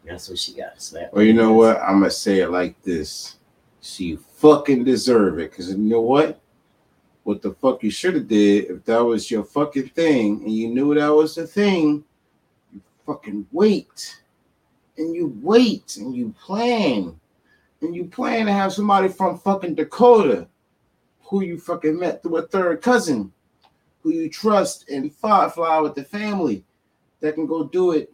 [0.05, 0.81] That's what she got.
[0.83, 1.81] Slapped Well, you know what?
[1.81, 3.37] I'm gonna say it like this:
[3.81, 5.53] she fucking deserve it.
[5.53, 6.41] Cause you know what?
[7.25, 10.69] What the fuck you should have did if that was your fucking thing and you
[10.69, 12.05] knew that was the thing,
[12.73, 14.21] you fucking wait
[14.97, 17.19] and you wait and you plan
[17.83, 20.49] and you plan to have somebody from fucking Dakota
[21.23, 23.33] who you fucking met through a third cousin
[24.03, 26.65] who you trust and fly, fly with the family
[27.21, 28.13] that can go do it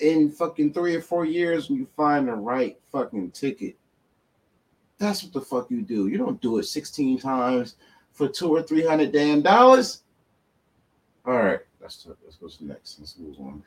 [0.00, 3.76] in fucking three or four years when you find the right fucking ticket.
[4.98, 6.08] That's what the fuck you do.
[6.08, 7.76] You don't do it 16 times
[8.16, 10.02] for two or three hundred damn dollars.
[11.24, 12.98] All right, let's let's go to the next.
[12.98, 13.62] Let's move on.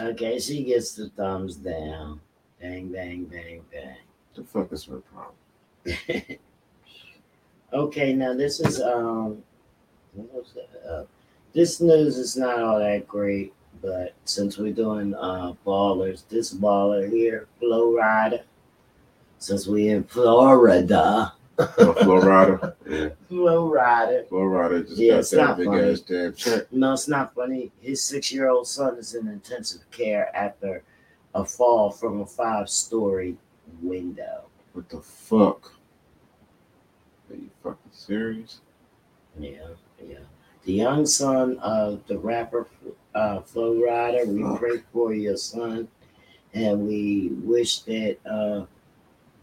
[0.00, 2.20] Okay, she gets the thumbs down.
[2.60, 3.96] Bang, bang, bang, bang.
[4.34, 6.38] The fuck is her problem?
[7.74, 9.42] Okay, now this is um,
[10.12, 10.88] what was that?
[10.88, 11.04] Uh,
[11.52, 17.10] this news is not all that great, but since we're doing uh ballers, this baller
[17.10, 18.42] here, Flo Rida,
[19.38, 22.74] since we in Florida, Florida.
[22.88, 24.28] Yeah, Flo Rida.
[24.28, 25.90] Florida just Yeah, got it's that not big funny.
[25.92, 26.72] ass damn check.
[26.72, 27.70] No, it's not funny.
[27.80, 30.82] His six-year-old son is in intensive care after
[31.34, 33.36] a fall from a five-story
[33.82, 34.42] window.
[34.72, 35.72] What the fuck?
[37.30, 38.60] Are you fucking serious?
[39.38, 39.68] Yeah,
[40.06, 40.18] yeah.
[40.64, 42.66] the young son of the rapper
[43.14, 44.26] uh, Flo Rida.
[44.26, 44.56] We Oh.
[44.56, 45.88] pray for your son,
[46.52, 48.66] and we wish that uh,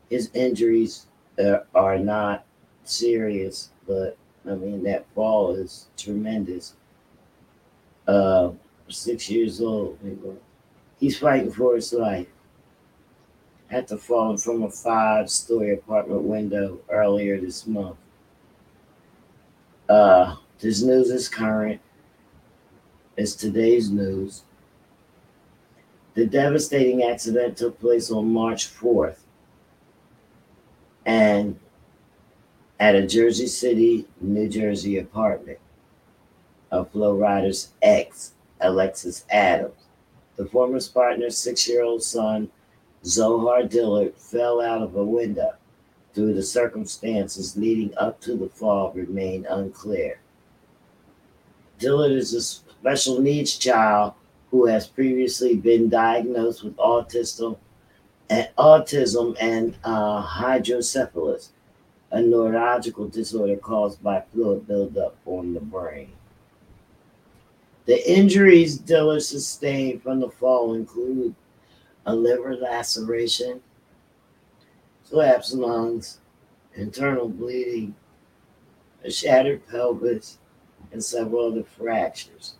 [0.09, 1.07] his injuries
[1.73, 2.45] are not
[2.83, 3.69] serious.
[3.87, 6.73] But I mean, that fall is tremendous.
[8.07, 8.51] Uh,
[8.87, 9.97] six years old.
[10.99, 12.27] He's fighting for his life.
[13.67, 17.95] Had to fall from a five-story apartment window earlier this month.
[19.87, 21.79] Uh, this news is current.
[23.15, 24.43] It's today's news.
[26.13, 29.20] The devastating accident took place on March 4th
[31.05, 31.59] and
[32.79, 35.59] at a Jersey City, New Jersey apartment
[36.71, 39.73] of Flo Rida's ex, Alexis Adams.
[40.35, 42.49] The former partner's six year old son,
[43.05, 45.51] Zohar Dillard, fell out of a window.
[46.13, 50.19] Through the circumstances leading up to the fall remain unclear.
[51.79, 54.13] Dillard is a special needs child
[54.49, 57.57] who has previously been diagnosed with autism
[58.57, 61.51] autism and uh, hydrocephalus,
[62.11, 66.11] a neurological disorder caused by fluid buildup on the brain.
[67.85, 71.35] The injuries Dillard sustained from the fall include
[72.05, 73.61] a liver laceration,
[75.09, 76.19] collapsed lungs,
[76.75, 77.95] internal bleeding,
[79.03, 80.37] a shattered pelvis,
[80.91, 82.55] and several other fractures.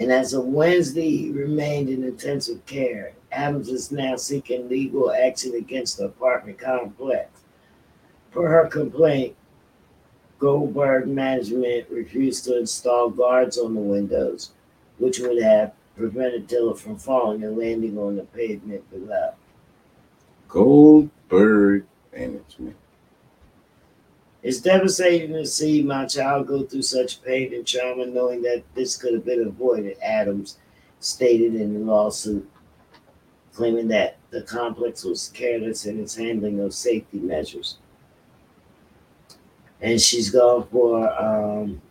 [0.00, 3.12] And as of Wednesday, he remained in intensive care.
[3.30, 7.28] Adams is now seeking legal action against the apartment complex.
[8.30, 9.36] Per her complaint,
[10.38, 14.52] Goldberg Management refused to install guards on the windows,
[14.98, 19.32] which would have prevented Dillard from falling and landing on the pavement below.
[20.48, 22.76] Goldberg Management.
[24.42, 28.96] It's devastating to see my child go through such pain and trauma, knowing that this
[28.96, 30.58] could have been avoided, Adams
[31.00, 32.48] stated in the lawsuit,
[33.58, 37.78] claiming that the complex was careless in its handling of safety measures.
[39.80, 41.82] And she's gone for um,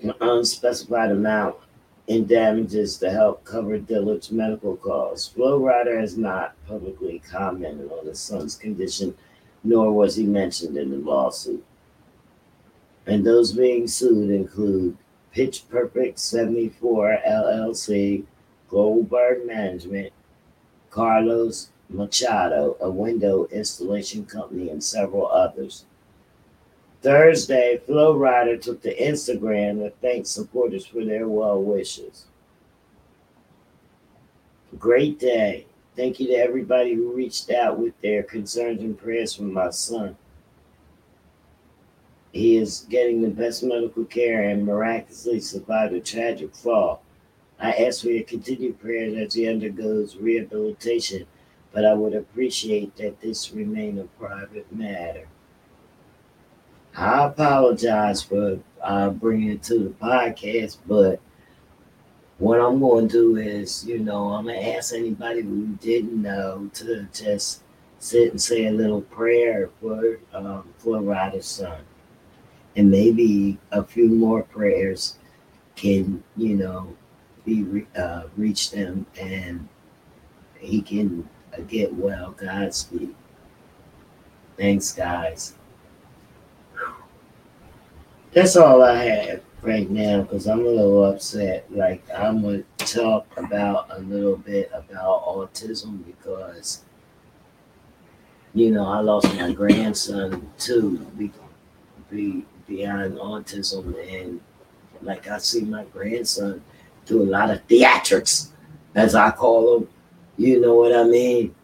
[0.00, 1.56] an unspecified amount
[2.06, 5.28] in damages to help cover Dillard's medical costs.
[5.28, 9.14] Flo Rida has not publicly commented on his son's condition
[9.62, 11.62] nor was he mentioned in the lawsuit.
[13.06, 14.96] And those being sued include
[15.32, 18.24] Pitch Perfect 74 LLC,
[18.70, 20.12] Goldberg Management,
[20.90, 25.84] Carlos Machado, a window installation company, and several others.
[27.02, 32.26] Thursday, Flo Rida took to Instagram to thank supporters for their well wishes.
[34.78, 35.66] Great day.
[35.96, 40.16] Thank you to everybody who reached out with their concerns and prayers for my son.
[42.32, 47.02] He is getting the best medical care and miraculously survived a tragic fall.
[47.60, 51.26] I ask for your continued prayers as he undergoes rehabilitation,
[51.72, 55.28] but I would appreciate that this remain a private matter.
[56.96, 61.20] I apologize for uh, bringing it to the podcast, but
[62.38, 66.20] what I'm going to do is, you know, I'm going to ask anybody who didn't
[66.20, 67.62] know to just
[67.98, 71.82] sit and say a little prayer for um, for Rida's son.
[72.76, 75.18] And maybe a few more prayers
[75.76, 76.96] can, you know,
[77.50, 79.68] be re- uh, reach them and
[80.58, 82.30] he can uh, get well.
[82.32, 83.14] Godspeed.
[84.56, 85.54] Thanks, guys.
[88.32, 91.66] That's all I have right now because I'm a little upset.
[91.74, 96.82] Like I'm gonna talk about a little bit about autism because
[98.54, 101.32] you know I lost my grandson too be,
[102.10, 104.40] be, beyond autism and
[105.02, 106.62] like I see my grandson
[107.10, 108.50] do a lot of theatrics
[108.94, 109.88] as I call them.
[110.36, 111.54] You know what I mean?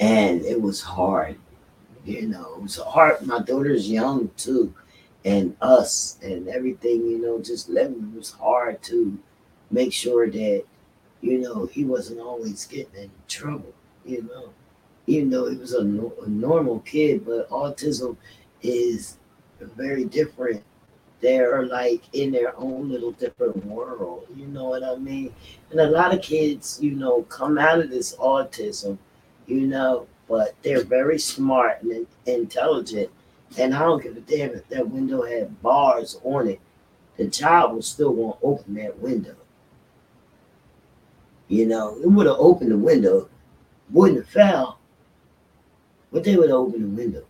[0.00, 1.38] And it was hard.
[2.04, 3.26] You know, it was hard.
[3.26, 4.74] My daughter's young too
[5.24, 9.18] and us and everything, you know, just living was hard to
[9.70, 10.64] make sure that,
[11.22, 13.72] you know, he wasn't always getting in trouble,
[14.04, 14.50] you know.
[15.06, 18.16] Even though he was a, no- a normal kid, but autism
[18.62, 19.18] is
[19.60, 20.62] very different.
[21.24, 25.32] They're like in their own little different world, you know what I mean?
[25.70, 28.98] And a lot of kids, you know, come out of this autism,
[29.46, 33.08] you know, but they're very smart and intelligent
[33.56, 36.60] and I don't give a damn if that window had bars on it.
[37.16, 39.36] The child was still to open that window.
[41.48, 43.30] You know, it would have opened the window,
[43.88, 44.78] wouldn't have fell,
[46.12, 47.24] but they would have opened the window.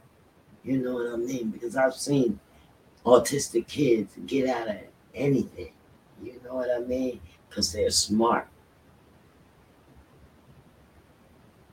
[0.64, 1.50] You know what I mean?
[1.50, 2.40] Because I've seen
[3.04, 4.76] autistic kids get out of
[5.14, 5.72] anything.
[6.22, 7.20] You know what I mean?
[7.48, 8.48] Because they're smart.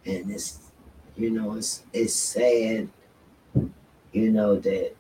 [0.06, 0.60] And it's,
[1.16, 2.90] you know, it's it's sad,
[4.12, 4.96] you know, that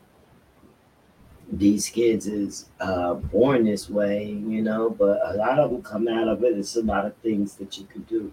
[1.51, 6.07] these kids is uh, born this way, you know, but a lot of them come
[6.07, 6.57] out of it.
[6.57, 8.31] It's a lot of things that you can do.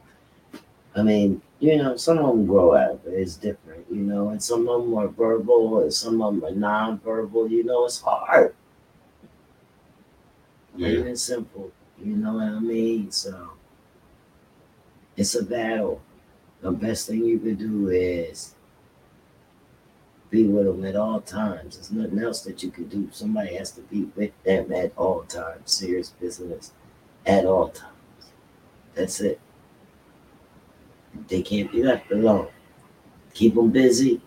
[0.99, 3.15] I mean, you know, some of them grow out of it.
[3.15, 6.55] It's different, you know, and some of them are verbal and some of them are
[6.55, 7.49] non-verbal.
[7.49, 8.55] You know, it's hard.
[10.77, 10.89] Yeah.
[10.89, 11.73] Plain and simple.
[12.03, 13.11] You know what I mean?
[13.11, 13.51] So
[15.17, 16.01] it's a battle.
[16.61, 18.55] The best thing you can do is
[20.31, 21.77] be with them at all times.
[21.77, 23.09] There's nothing else that you can do.
[23.13, 25.73] Somebody has to be with them at all times.
[25.73, 26.73] Serious business
[27.27, 27.93] at all times.
[28.95, 29.41] That's it.
[31.29, 32.49] They can't be left alone.
[33.35, 34.21] Keep them busy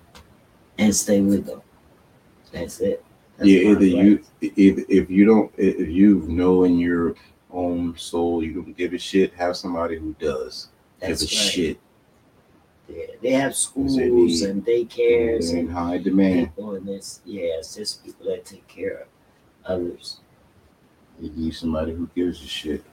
[0.77, 1.61] and stay with them.
[2.51, 3.03] That's it.
[3.37, 7.15] That's yeah, either you if if you don't if you know in your
[7.49, 10.69] own soul you don't give a shit, have somebody who does
[10.99, 11.51] That's give a right.
[11.51, 11.79] shit.
[12.87, 14.41] Yeah, they have schools they need.
[14.43, 16.47] and daycares and high demand.
[16.47, 17.21] people and this.
[17.25, 19.07] Yeah, it's just people that take care of
[19.65, 20.19] others.
[21.19, 22.83] You need somebody who gives a shit.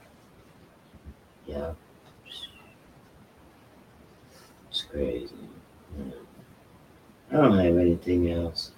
[1.45, 1.73] Yeah.
[4.69, 5.33] It's crazy.
[7.31, 8.71] I don't have anything else.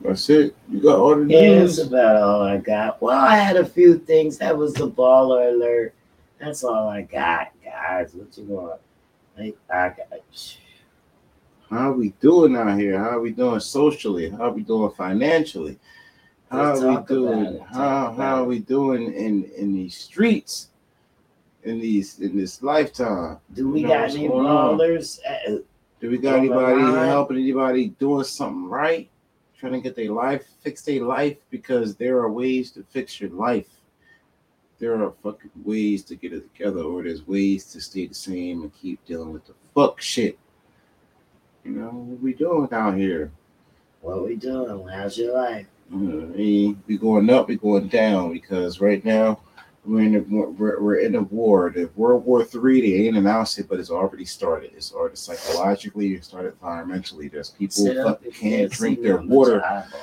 [0.00, 0.54] That's it.
[0.68, 1.86] You got all the Yeah, that's news.
[1.86, 3.00] about all I got.
[3.00, 4.38] Well, I had a few things.
[4.38, 5.94] That was the baller alert.
[6.38, 8.12] That's all I got, guys.
[8.14, 8.80] What you want?
[9.38, 10.58] Like, I got.
[11.70, 12.98] How are we doing out here?
[12.98, 14.28] How are we doing socially?
[14.30, 15.78] How are we doing financially?
[16.50, 17.58] How Let's are we doing?
[17.72, 20.68] How how are we doing in in these streets?
[21.66, 23.38] In these in this lifetime?
[23.54, 24.78] Do we You know got any going on?
[24.78, 25.18] ballers?
[25.28, 25.58] Uh,
[26.00, 27.08] Do we got anybody line.
[27.08, 29.10] helping anybody doing something right?
[29.58, 33.30] Trying to get their life, fix their life because there are ways to fix your
[33.30, 33.66] life.
[34.78, 38.62] There are fucking ways to get it together, or there's ways to stay the same
[38.62, 40.38] and keep dealing with the fuck shit.
[41.64, 43.32] You know, what we doing out here?
[44.02, 44.86] What we doing?
[44.86, 45.66] How's your life?
[45.90, 49.40] You know I mean, we going up, we going down because right now
[49.86, 51.70] we're in a we're, we're in a war.
[51.70, 54.72] The World War Three, they ain't announced it, but it's already started.
[54.74, 57.30] It's already psychologically, it started environmentally.
[57.30, 59.62] There's people fucking can't drink their water.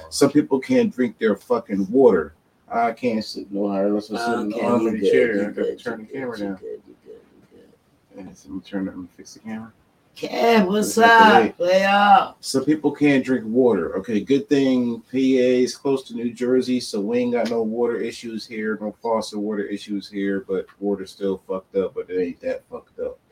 [0.10, 2.34] Some people can't drink their fucking water.
[2.72, 5.12] I can't sit no higher unless I sit in the Okay, arm you of the
[5.12, 5.34] chair.
[5.34, 6.56] I gotta good, turn the camera down.
[6.56, 7.22] good, you good,
[7.52, 8.20] good.
[8.20, 9.72] And I'm turn it, I'm fix the camera.
[10.16, 11.58] Kev, what's Look at the up?
[11.58, 12.38] Play up.
[12.40, 13.98] Some people can't drink water.
[13.98, 17.98] Okay, good thing PA is close to New Jersey, so we ain't got no water
[17.98, 22.42] issues here, no faucet water issues here, but water's still fucked up, but it ain't
[22.42, 23.20] that fucked up.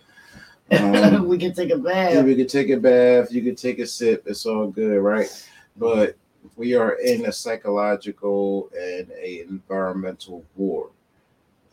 [0.72, 2.24] Um, we can take a yeah, bath.
[2.24, 5.28] we can take a bath, you can take a sip, it's all good, right?
[5.76, 6.16] But
[6.56, 10.92] we are in a psychological and a environmental war.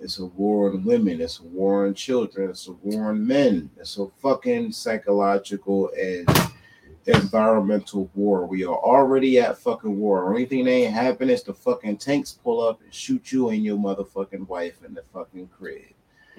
[0.01, 3.68] It's a war on women, it's a war on children, it's a war on men,
[3.76, 6.28] it's a fucking psychological and
[7.07, 8.46] environmental war.
[8.46, 10.28] We are already at fucking war.
[10.28, 13.64] Only thing that ain't happening is the fucking tanks pull up and shoot you and
[13.64, 15.82] your motherfucking wife in the fucking crib.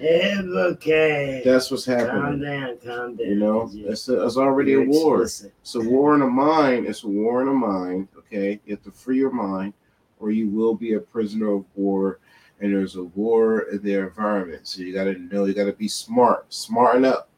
[0.02, 1.42] It's okay.
[1.44, 2.22] That's what's happening.
[2.22, 3.28] calm down, calm down.
[3.28, 5.22] You know, it's, a, it's already a war.
[5.22, 5.52] explicit.
[5.60, 6.86] It's a war in the mind.
[6.86, 8.08] It's a war in the mind.
[8.16, 9.74] Okay, you have to free your mind,
[10.18, 12.18] or you will be a prisoner of war.
[12.60, 15.46] And there's a war in their environment, so you got to know.
[15.46, 16.52] You got to be smart.
[16.52, 17.28] Smarten up.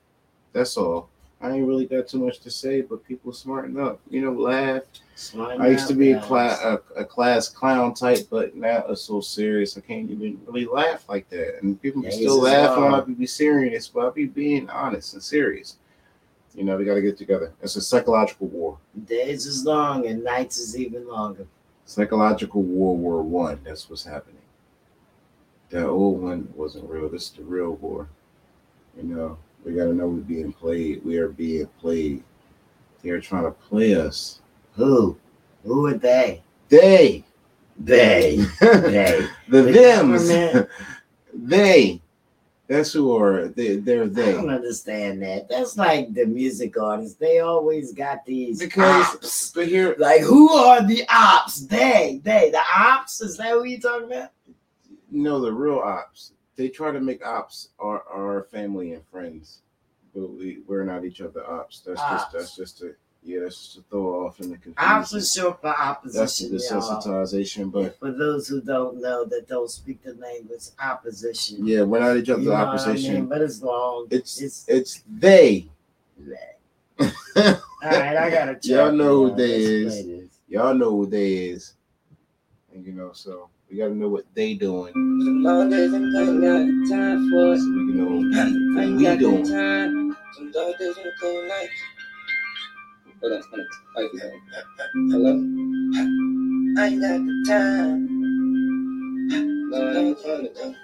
[0.52, 1.08] That's all.
[1.40, 4.00] I ain't really got too much to say, but people smarten up.
[4.08, 4.82] You know, laugh.
[5.36, 9.02] I used to be a mouth, class a, a class clown type, but now it's
[9.02, 9.76] so serious.
[9.76, 11.62] I can't even really laugh like that.
[11.62, 15.22] And people Yeah, still laugh when I be serious, but I be being honest and
[15.22, 15.76] serious.
[16.54, 17.52] You know, we got to get together.
[17.62, 18.78] It's a psychological war.
[19.06, 21.46] Days is long and nights is even longer.
[21.86, 23.58] Psychological War War One.
[23.64, 24.41] That's what's happening.
[25.72, 27.08] That old one wasn't real.
[27.08, 28.06] This is the real war.
[28.96, 31.02] You know, we got to know we're being played.
[31.02, 32.22] We are being played.
[33.02, 34.40] They're trying to play us.
[34.74, 35.16] Who?
[35.64, 36.42] Who are they?
[36.68, 37.24] They.
[37.78, 38.36] They.
[38.60, 39.26] They.
[39.48, 40.68] the The thems.
[41.34, 42.02] they.
[42.68, 43.76] That's who are they.
[43.76, 44.30] They're they.
[44.30, 45.48] I don't understand that.
[45.48, 47.16] That's like the music artists.
[47.16, 49.52] They always got these Because, ops.
[49.54, 51.60] but here, Like, who are the ops?
[51.66, 52.20] They.
[52.22, 52.50] They.
[52.50, 53.20] The ops?
[53.22, 54.30] Is that what you talking about?
[55.12, 56.32] No, the real ops.
[56.56, 59.60] They try to make ops our our family and friends,
[60.14, 61.80] but we we're not each other ops.
[61.80, 62.22] That's Ops.
[62.24, 62.94] just that's just a
[63.24, 63.40] yeah.
[63.40, 64.74] That's just to throw off in the confusion.
[64.78, 66.20] Ops is short for opposition.
[66.20, 66.46] That's the
[66.76, 66.80] opposition,
[67.68, 71.66] desensitization, but For those who don't know, that don't speak the language, opposition.
[71.66, 73.14] yeah, we're not each You other's know what I opposition.
[73.14, 73.26] mean?
[73.26, 74.06] But it's long.
[74.10, 75.68] It's It's it's they.
[76.98, 77.06] All
[77.36, 78.58] right, I gotta.
[78.62, 80.06] Y'all know who they is.
[80.48, 81.74] Y'all know who they is.
[82.74, 84.92] And you know, so we gotta know what they doing.
[84.92, 87.58] Some long days and I ain't got the time for it.
[87.58, 88.04] So we can know
[88.38, 88.44] I
[88.74, 89.44] what ain't we doing.
[89.44, 90.16] time.
[90.36, 91.72] Some dark days and cold nights.
[93.22, 93.66] Hold on, hold on.
[93.96, 94.32] Wait, wait.
[95.10, 95.32] Hello?
[96.76, 98.00] I ain't got the time.
[99.70, 100.76] No, I ain't got the time.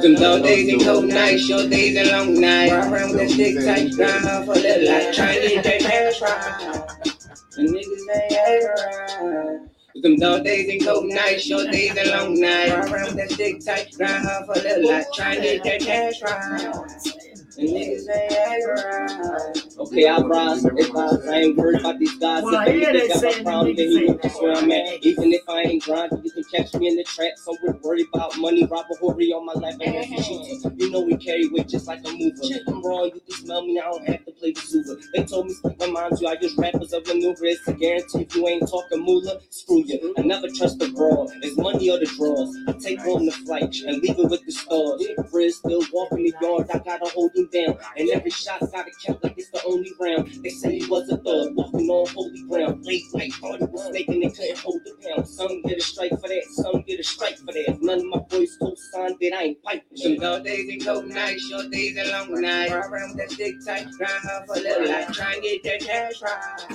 [0.00, 2.72] Them dog days and cold nights, short days and long nights.
[2.72, 5.14] Ride around with that stick tight, grind hard for little life.
[5.14, 7.15] Trying to get that cash right.
[7.56, 9.60] The niggas acting right.
[10.02, 12.90] Them dog days and cold nights, short days and long nights.
[12.90, 15.06] Around that stick tight, grind hard for little life.
[15.14, 17.25] Trying to get that cash right.
[17.56, 19.78] The niggas ain't right.
[19.78, 20.64] Okay, I rise.
[20.64, 22.42] If I, I ain't worried about these guys.
[22.42, 25.02] Well, if here they got say problem, then you know just where I'm at.
[25.02, 27.32] Even if I ain't grinding, you can catch me in the trap.
[27.36, 29.76] Somewhere worried about money, rob a hurry on my life.
[29.80, 32.42] And that's You know we carry weight just like a mover.
[32.68, 33.78] I'm wrong, you can smell me.
[33.78, 35.00] I don't have to play the super.
[35.14, 36.26] They told me speak my mind to.
[36.26, 37.46] I just rappers of maneuver.
[37.46, 40.14] It's a guarantee if you ain't talking moolah, screw you.
[40.18, 41.30] I never trust the broad.
[41.42, 42.54] It's money or the draws.
[42.68, 45.04] I take home the flight and leave it with the stars.
[45.30, 46.68] Frizz still walking the yard.
[46.72, 47.78] I gotta hold down.
[47.96, 50.28] And every shot gotta count like it's the only round.
[50.42, 52.84] They say he was a thug, walking on holy ground.
[52.84, 55.28] Late night, thought he was and couldn't hold the pound.
[55.28, 57.78] Some get a strike for that, some get a strike for that.
[57.80, 59.82] None of my boys co-signed that I ain't fighting.
[59.94, 62.72] Some dog days and cold nights, short days and long nights.
[62.72, 65.12] Ride around with that stick tight, grind hard for little life.
[65.12, 66.68] Try and get that cash right.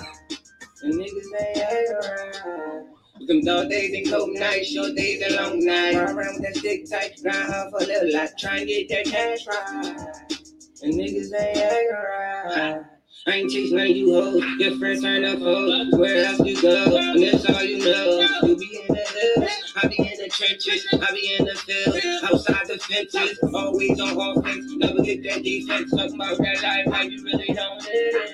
[0.82, 3.28] The niggas ain't right.
[3.28, 5.98] Them dog days and cold nights, short days and long nights.
[5.98, 8.36] Ride around with that stick tight, grind hard for little life.
[8.38, 10.41] Try and get that cash right.
[10.82, 12.82] The niggas ain't acting right.
[13.28, 14.44] I ain't chasing of you hoes.
[14.58, 15.94] Your friends turn up hoes.
[15.94, 16.98] Where else you go?
[16.98, 18.22] And that's all you know.
[18.42, 19.74] You be in the hills.
[19.76, 20.88] I be in the trenches.
[20.92, 22.24] I be in the field.
[22.24, 23.40] Outside the fences.
[23.54, 24.66] Always on offense.
[24.78, 25.92] Never get that defense.
[25.92, 28.32] Talk about that life like you really don't live.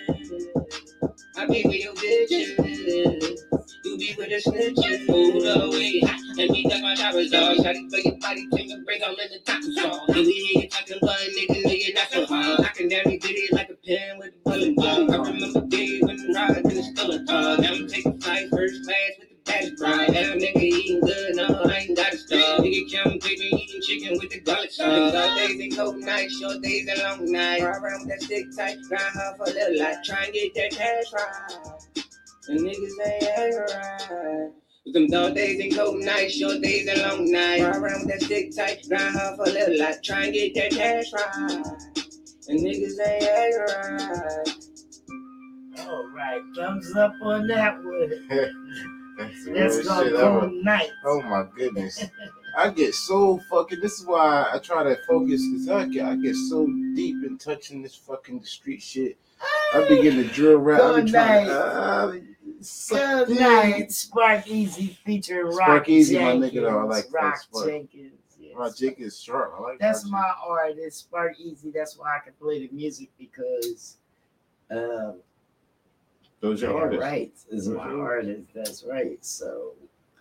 [1.35, 3.57] I be with your bitches.
[3.84, 5.07] You be with the snitches.
[5.07, 6.01] Hold away.
[6.39, 7.57] And me got my drivers off.
[7.57, 8.47] Shawty for your body.
[8.55, 9.01] Take a break.
[9.05, 10.05] I'm in the taco song.
[10.09, 11.63] And we hear you talking about niggas.
[11.63, 12.59] Nigga, not so hard.
[12.61, 15.11] I can never get it like a pen with a bullet ball.
[15.11, 17.57] I remember days when the ride in the stolen car.
[17.57, 20.09] Now I'm taking flight first class with the baddest bride.
[20.13, 21.36] That nigga eating good.
[21.36, 22.59] No, I ain't got to stop.
[22.61, 25.15] Nigga come take me eating chicken with the garlic sauce.
[25.15, 26.39] All days and cold nights.
[26.39, 27.63] Short days and long nights.
[27.63, 28.78] Ride around with that stick tight.
[28.89, 29.97] Grind hard for a little life.
[30.03, 31.78] Try and get that cash right.
[32.47, 33.59] The niggas ain't acting
[34.15, 34.51] right.
[34.93, 37.61] Them dog days and cold nights, short days and long nights.
[37.63, 40.01] Ride around with that stick tight, grind hard for a little life.
[40.01, 41.63] Try and get that cash right.
[42.47, 44.57] The niggas ain't acting
[45.75, 45.87] right.
[45.87, 48.27] All right, thumbs up on that one.
[49.17, 50.51] That's the Let's go shit cold ever.
[50.63, 50.89] night.
[51.05, 52.05] Oh my goodness.
[52.57, 53.81] I get so fucking.
[53.81, 57.37] This is why I try to focus because I get I get so deep in
[57.37, 59.17] touching this fucking street shit.
[59.73, 60.81] I begin to drill rap.
[60.81, 61.51] I be Good trying to.
[61.51, 61.57] night.
[61.57, 62.21] Uh, suck
[62.89, 66.80] Good night, Spark Easy featuring Rock Spark Easy, my nigga, though.
[66.80, 67.68] I like Rock Spark.
[67.68, 68.14] Jenkins.
[68.39, 68.78] yes.
[68.78, 69.53] Jig is sharp.
[69.58, 71.72] I like That's my my artist, Spark Easy.
[71.72, 73.97] That's why I can play the music because
[74.72, 75.20] um,
[76.39, 77.03] Those your artists.
[77.03, 77.99] right is my Mhm.
[78.01, 78.47] artist.
[78.53, 79.24] That's right.
[79.24, 79.74] So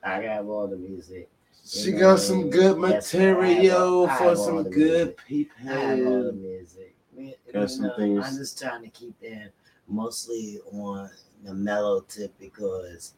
[0.03, 1.29] I got all the music.
[1.65, 5.17] She You got some good what have material for some good music.
[5.27, 5.57] people.
[5.69, 6.95] I have all the music.
[7.53, 9.51] Got some know, things- I'm just trying to keep that
[9.89, 11.11] mostly on
[11.47, 13.15] the mellow tip because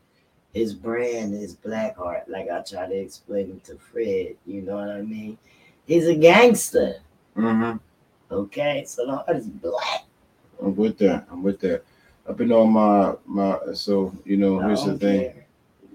[0.53, 2.29] his brand is Blackheart.
[2.29, 5.39] Like I try to explain to Fred, you know what I mean?
[5.87, 6.97] He's a gangster.
[7.37, 7.79] Mm-hmm.
[8.31, 10.05] Okay, so the heart is black.
[10.63, 11.27] I'm with that.
[11.31, 11.83] I'm with that.
[12.29, 13.59] I've been on my my.
[13.73, 15.21] So you know, here's the thing.
[15.21, 15.47] care.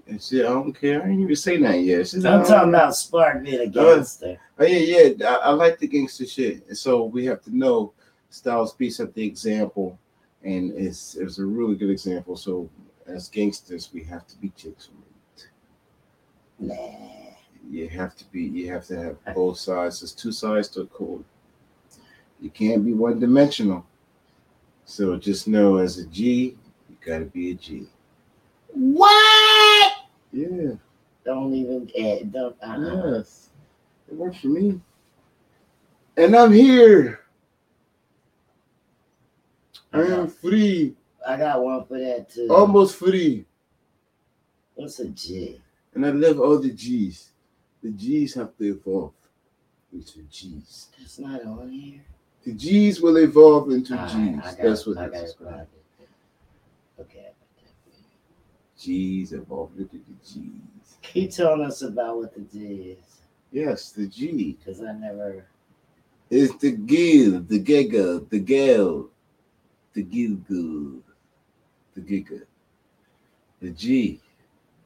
[0.06, 1.02] And see, I don't care.
[1.02, 2.08] I ain't even say that yet.
[2.08, 4.38] She I'm talking about Spark being a gangster.
[4.58, 5.28] Oh yeah, yeah.
[5.28, 6.66] I, I like the gangster shit.
[6.66, 7.92] And so we have to know
[8.30, 9.98] Styles P set the example,
[10.44, 12.36] and it's it's a really good example.
[12.36, 12.68] So
[13.06, 14.88] as gangsters, we have to be chicks.
[16.58, 16.74] Nah.
[17.70, 18.42] You have to be.
[18.42, 20.00] You have to have both sides.
[20.00, 21.24] There's two sides to a coin.
[22.40, 23.86] You can't be one dimensional.
[24.84, 26.56] So just know, as a G,
[26.90, 27.86] you gotta be a G.
[28.68, 29.92] What?
[30.30, 30.72] Yeah.
[31.24, 32.22] Don't even care.
[32.24, 32.56] Don't.
[32.62, 33.16] Uh-uh.
[33.16, 33.48] Yes.
[34.08, 34.80] It works for me.
[36.18, 37.23] And I'm here.
[39.94, 40.94] I am free.
[41.26, 42.48] I got one for that too.
[42.50, 43.44] Almost free.
[44.74, 45.60] What's a G?
[45.94, 47.30] And I love all the G's.
[47.82, 49.12] The G's have to evolve
[49.92, 50.88] into G's.
[50.98, 52.00] That's not on here.
[52.44, 54.56] The G's will evolve into G's.
[54.56, 55.68] That's what I got it.
[57.00, 57.28] Okay.
[58.78, 60.96] G's evolve into the G's.
[61.02, 63.20] Keep telling us about what the G is,
[63.52, 65.46] Yes, the G because I never.
[66.30, 69.08] It's the gill, the giga, the gal,
[69.94, 71.00] the gilgul,
[71.94, 72.42] the giga.
[73.62, 74.20] The G,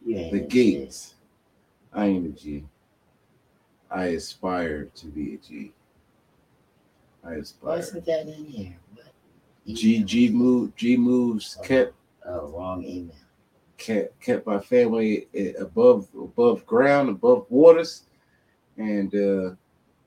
[0.09, 1.15] ain't the gates.
[1.93, 2.65] I ain't a G.
[3.91, 5.73] I aspire to be a G.
[7.25, 7.71] I aspire.
[7.71, 8.77] Wasn't that in here?
[8.95, 9.75] What?
[9.75, 11.95] G G move G moves kept
[12.25, 13.15] Oh, wrong email.
[13.79, 18.03] kept kept my family eh, above above ground, above waters,
[18.77, 19.55] and uh,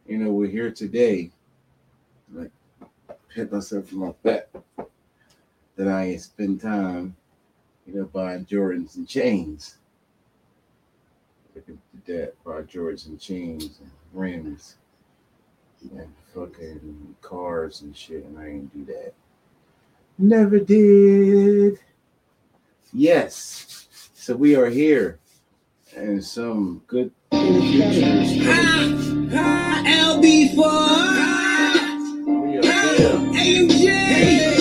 [0.07, 1.31] you know we're here today.
[2.31, 2.51] Like
[3.33, 4.47] hit myself in my back
[5.81, 7.15] that I spend time,
[7.87, 9.77] you know, buying Jordans and chains.
[11.55, 11.75] Look at
[12.05, 14.75] that, buy Jordans and chains and rims
[15.81, 19.13] and fucking cars and shit, and I ain't do that.
[20.19, 21.79] Never did.
[22.93, 23.87] Yes.
[24.13, 25.17] So we are here,
[25.95, 28.37] and some good futures.
[29.81, 30.55] LB4,
[32.27, 33.17] We are here.
[33.33, 34.60] AMJ,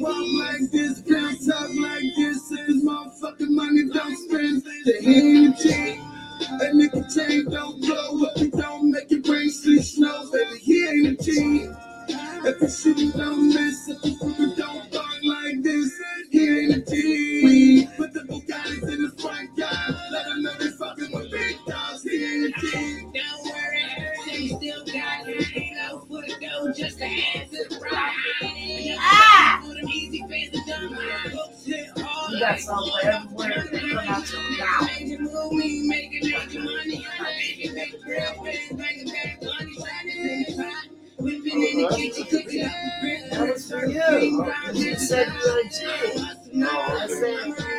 [0.00, 4.62] Walk like this, girl, talk like this, and this motherfucking money don't spend.
[4.84, 6.00] The energy,
[6.40, 10.88] a nigga chain don't blow up, it don't make it rain, sleet, snow, baby, he
[10.88, 11.68] ain't a G.
[12.08, 14.49] If the shit don't miss, if the
[40.22, 40.86] in the back.
[41.18, 43.30] We've been in the kitchen, cooking up the bread.
[43.30, 44.44] That was for you.
[44.72, 45.80] You said you were a G.
[46.64, 47.70] I said,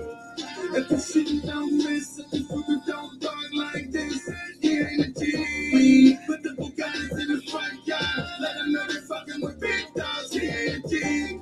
[0.73, 4.29] If the shit don't miss, if the fucker don't bark like this,
[4.61, 6.17] he ain't a G.
[6.27, 8.03] Put the Bugattis in the front yard,
[8.41, 11.41] let them know they fucking with big dogs, he ain't a G.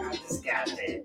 [0.00, 1.04] I just got that.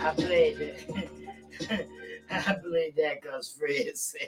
[0.00, 0.58] I played
[1.68, 1.86] that.
[2.30, 4.20] I played that because Fred said,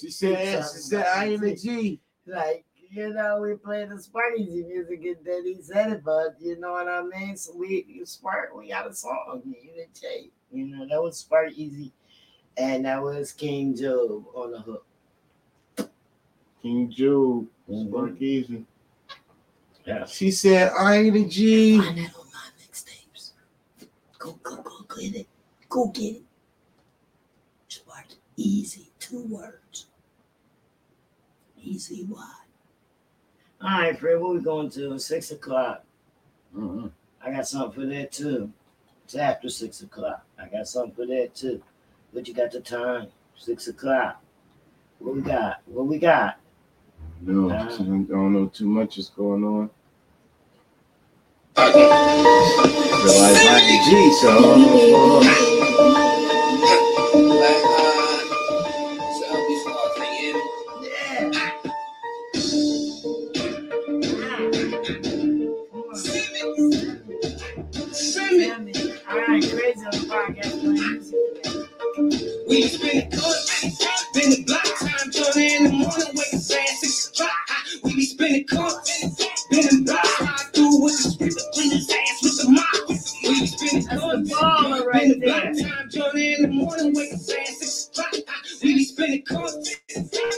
[0.00, 2.00] She said, she said, I ain't a G.
[2.26, 6.58] like, you know, we played the Sparky music and then he said it, but you
[6.58, 7.36] know what I mean?
[7.36, 10.30] So we, you Spark, we got a song, you the J.
[10.52, 11.92] You know, that was Spark Easy.
[12.56, 14.86] And that was King Job on the hook.
[16.62, 17.88] King Joe, Mhm.
[17.88, 18.66] Spark Easy.
[19.86, 20.04] Yeah.
[20.06, 21.78] She said, I ain't a G.
[21.78, 23.30] Find that on my mixtapes.
[24.18, 25.28] Go, go, go get it.
[25.68, 26.22] Go get it.
[27.68, 29.86] Spark Easy, two words.
[31.62, 32.34] Easy why?
[33.60, 34.98] All right, Fred, what we going to?
[34.98, 35.82] Six o'clock.
[36.56, 36.90] Mhm.
[37.24, 38.52] I got something for that too.
[39.04, 40.24] It's after six o'clock.
[40.38, 41.60] I got something for that too.
[42.12, 43.08] But you got the time?
[43.36, 44.22] Six o'clock.
[45.00, 45.60] What we got?
[45.66, 46.38] What we got?
[47.20, 47.68] No, Ah.
[47.68, 49.70] she don't, don't know too much is going on.
[51.56, 55.47] So I like a G, so I don't know what's going on.
[72.48, 73.36] We spend the court,
[74.14, 77.32] been the block time, turn in the morning, wake up at six o'clock.
[77.84, 78.74] We be spending court,
[79.50, 82.88] been the block, slide through with the spit, clean his ass with the mop.
[82.88, 83.48] We be
[83.88, 88.14] court, the been the block time, turn in the morning, wake up at six o'clock.
[88.62, 89.52] We be spending court,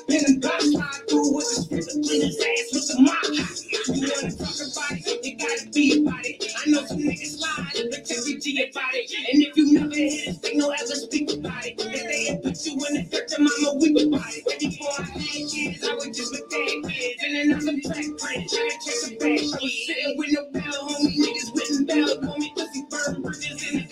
[0.08, 3.24] been the block, slide through with the spit, clean his ass with the mop.
[3.28, 4.99] You wanna talk about it,
[5.40, 6.44] gotta be about it.
[6.44, 9.10] I know some niggas slide, but me G about it.
[9.32, 11.74] And if you never hear this, they no ever speak about it.
[11.78, 14.44] If they had put you in the dirt, then mama weep about it.
[14.44, 17.24] But before I had kids, I was just with dad kids.
[17.24, 19.40] And then I'm some track friends, trying to the bag.
[19.40, 23.72] I was sitting with no bell, homie, niggas with bell, homie, pussy burn bridges in
[23.80, 23.89] the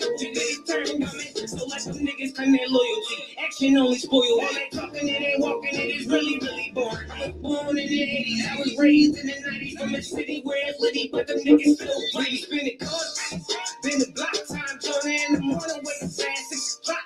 [0.69, 1.09] turned on
[1.47, 3.35] So like them niggas claim their loyalty.
[3.43, 4.21] Action only spoil.
[4.21, 7.09] All that talking and ain't walking, it is really, really boring.
[7.11, 10.41] I was born in the 80s, I was raised in the 90s from a city
[10.43, 12.35] where it's litty, but them niggas still play.
[12.37, 13.45] Spinning cards,
[13.83, 16.99] been the block time, turn in the morning, up fast, six o'clock.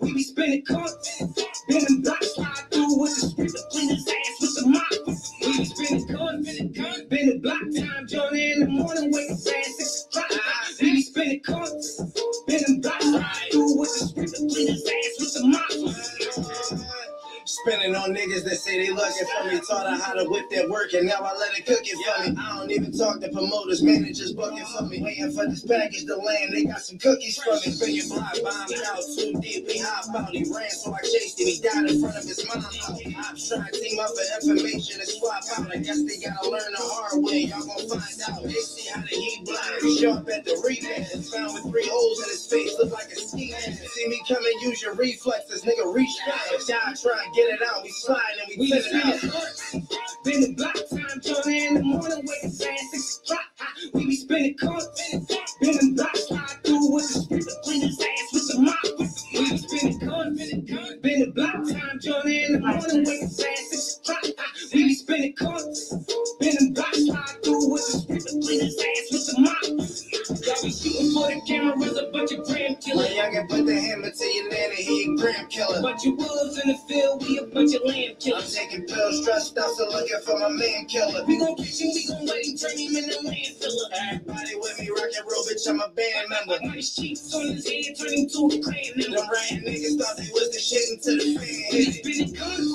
[0.00, 1.18] We be spinning cards,
[1.68, 2.22] been the block
[20.86, 22.36] and now I let it cook it for me.
[22.38, 25.02] I don't even talk to promoters, managers bucking for me.
[25.02, 27.74] Waiting for this package to land, they got some cookies for me.
[27.78, 30.30] Bring your block, bombed out too deep, we hop out.
[30.30, 31.46] He ran, so I chased him.
[31.46, 32.62] He died in front of his mom.
[32.62, 35.70] Ops trying to team up for information and swap out.
[35.74, 37.50] I guess they gotta learn the hard way.
[37.50, 38.42] Y'all gonna find out.
[38.44, 39.98] They see how the heat blind.
[39.98, 41.26] Sharp at the rebound.
[41.34, 43.74] Found with three holes in his face, look like a ski man.
[43.74, 45.92] See me coming, use your reflexes, nigga.
[45.92, 46.46] Reach back.
[46.70, 47.82] Y'all try and get it out.
[47.82, 49.57] We slide and we pin it out.
[50.28, 53.46] Been the block time, turn in the morning, up fast, six o'clock.
[53.94, 54.86] We be spinning cards,
[55.60, 58.76] been the block slide through with the street, the cleaner's ass with the mop.
[58.98, 64.00] We be spinning cards, been the block time, turn in the morning, up fast, six
[64.04, 64.24] o'clock.
[64.74, 65.34] We be spinning
[66.40, 69.64] been the block slide through with the street, the cleaner's ass with the mop.
[70.44, 73.08] Y'all be shooting for the cameras, a bunch of gram killers.
[73.10, 75.82] youngin' put the hammer to your nanny, he a gram killer.
[75.82, 78.54] Bunch of wolves in the field, we a bunch of lamb I'm killers.
[78.54, 81.24] taking pills, stressed out, so looking for my man killer.
[81.26, 83.86] We gon' catch him, we gon' let him turn him in the landfiller.
[84.12, 86.58] Everybody with me, rockin' real bitch, I'm a band member.
[86.74, 89.32] Nice cheeks on his head, turn him to a clan Them member.
[89.32, 91.94] right niggas thought they was the shit until the fan hit it.
[92.04, 92.72] spinning guns,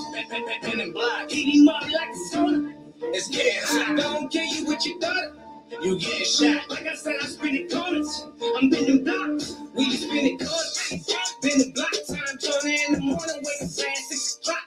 [0.61, 2.73] Pin and block, hit him up like a sauna.
[3.13, 3.97] it's getting I hot.
[3.97, 5.42] don't care you what you thought.
[5.81, 6.69] You getting shot.
[6.69, 8.27] Like I said, I spinning corners.
[8.57, 9.55] I'm bending blocks.
[9.73, 11.07] We be spinning corners.
[11.41, 14.59] Been the block time, turn in the morning, up fast, six o'clock.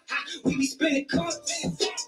[0.44, 1.38] We be spinning corners.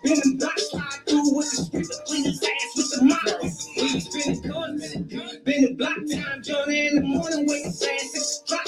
[0.02, 3.42] Been the block slide through with the street, the cleaner's ass with the mop.
[3.76, 4.96] We be spinning corners.
[5.44, 8.66] Been the block time, turn in the morning, up fast, six o'clock.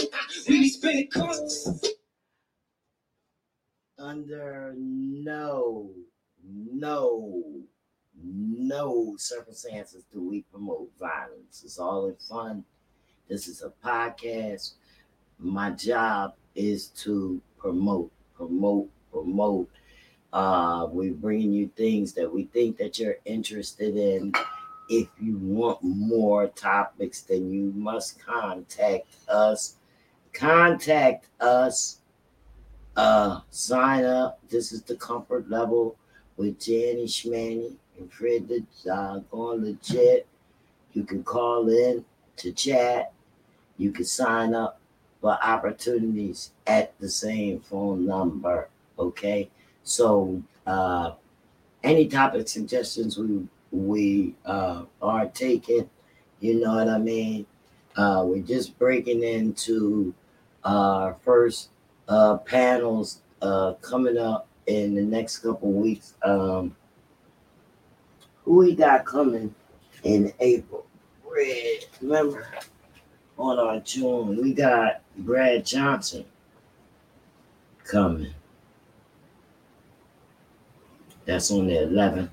[0.49, 1.81] We be spinning corners.
[3.99, 5.91] under no,
[6.45, 7.43] no,
[8.23, 11.62] no circumstances do we promote violence.
[11.64, 12.64] It's all in fun.
[13.29, 14.73] This is a podcast.
[15.39, 19.68] My job is to promote, promote, promote.
[20.33, 24.33] Uh, we're bringing you things that we think that you're interested in.
[24.89, 29.77] If you want more topics, then you must contact us.
[30.33, 32.01] Contact us
[32.97, 34.41] uh sign up.
[34.49, 35.97] This is the comfort level
[36.37, 38.51] with Janny Schmanny and Fred
[38.90, 40.26] uh, going legit.
[40.94, 42.05] You can call in
[42.38, 43.12] to chat.
[43.76, 44.80] You can sign up
[45.20, 48.68] for opportunities at the same phone number.
[48.98, 49.51] Okay.
[49.84, 51.12] So uh
[51.82, 55.88] any topic suggestions we we uh are taking,
[56.40, 57.46] you know what I mean?
[57.96, 60.14] Uh we're just breaking into
[60.64, 61.70] our first
[62.09, 66.14] uh, panels uh, coming up in the next couple weeks.
[66.22, 66.77] Um,
[68.51, 69.55] who we got coming
[70.02, 70.85] in April?
[71.24, 72.48] Red, remember?
[73.39, 76.24] On our June, we got Brad Johnson
[77.85, 78.35] coming.
[81.27, 82.31] That's on the 11th.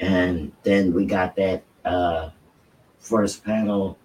[0.00, 2.30] And then we got that uh,
[2.98, 3.96] first panel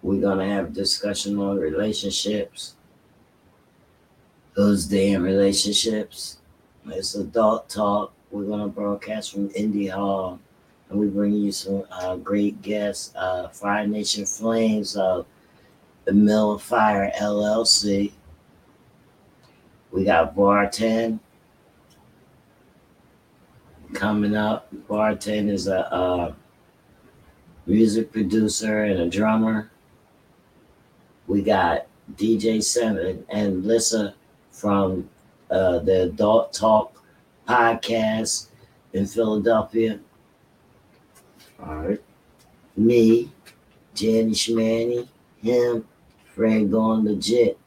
[0.00, 2.76] we're gonna have discussion on relationships.
[4.54, 6.38] Those damn relationships.
[6.86, 8.12] It's adult talk.
[8.30, 10.38] We're gonna broadcast from Indy Hall,
[10.90, 13.12] and we bring you some uh, great guests.
[13.16, 15.24] Uh, Fire Nation Flames of
[16.04, 18.12] the Mill of Fire LLC.
[19.92, 21.20] We got Barten
[23.94, 24.68] coming up.
[24.86, 26.34] Barten is a uh,
[27.64, 29.70] music producer and a drummer.
[31.26, 31.86] We got
[32.16, 34.14] DJ Seven and Lissa
[34.50, 35.08] from
[35.50, 36.97] uh, the Adult Talk
[37.48, 38.48] podcast
[38.92, 39.98] in Philadelphia.
[41.64, 42.02] All right.
[42.76, 43.32] Me,
[43.94, 45.08] Jenny Schmanny,
[45.40, 45.86] him,
[46.34, 47.58] Fred going legit.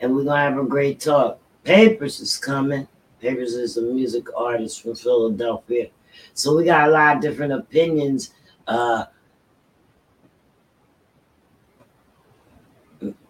[0.00, 1.38] And we're gonna have a great talk.
[1.64, 2.86] Papers is coming.
[3.20, 5.88] Papers is a music artist from Philadelphia.
[6.34, 8.34] So we got a lot of different opinions.
[8.66, 9.06] Uh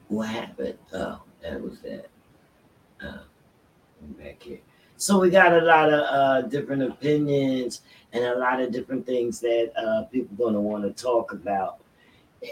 [0.09, 0.79] what happened?
[0.93, 2.07] Oh, that was that.
[3.01, 3.19] Uh,
[4.03, 4.59] I'm back here.
[4.99, 9.39] So we got a lot of uh, different opinions and a lot of different things
[9.41, 11.79] that uh, people going to want to talk about.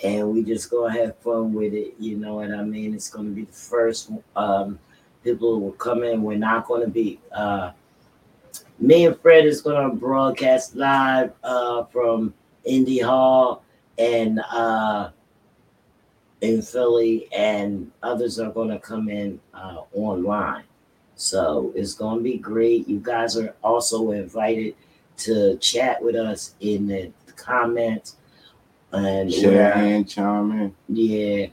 [0.05, 1.95] and we just go have fun with it.
[1.99, 2.95] You know what I mean?
[2.95, 4.79] It's going to be the first um,
[5.23, 6.23] people will come in.
[6.23, 7.21] We're not going to be.
[7.33, 7.73] Uh,
[8.79, 13.65] me and Fred is going to broadcast live uh, from Indy Hall
[13.99, 15.11] and uh,
[16.43, 20.66] in Philly, and others are going to come in uh, online.
[21.17, 22.87] So it's going to be great.
[22.87, 24.75] You guys are also invited
[25.19, 28.17] to chat with us in the comments
[28.93, 30.75] and Share and chime in.
[30.89, 31.47] yeah,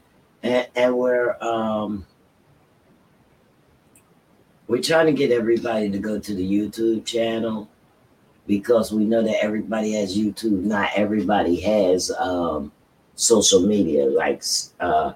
[0.43, 2.05] and, and we're um
[4.67, 7.69] we're trying to get everybody to go to the YouTube channel
[8.47, 10.63] because we know that everybody has YouTube.
[10.63, 12.71] Not everybody has um
[13.15, 14.43] social media like
[14.79, 15.13] uh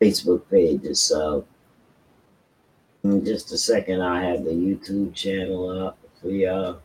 [0.00, 1.00] Facebook pages.
[1.00, 1.44] So
[3.04, 6.80] in just a second, I have the YouTube channel up for y'all.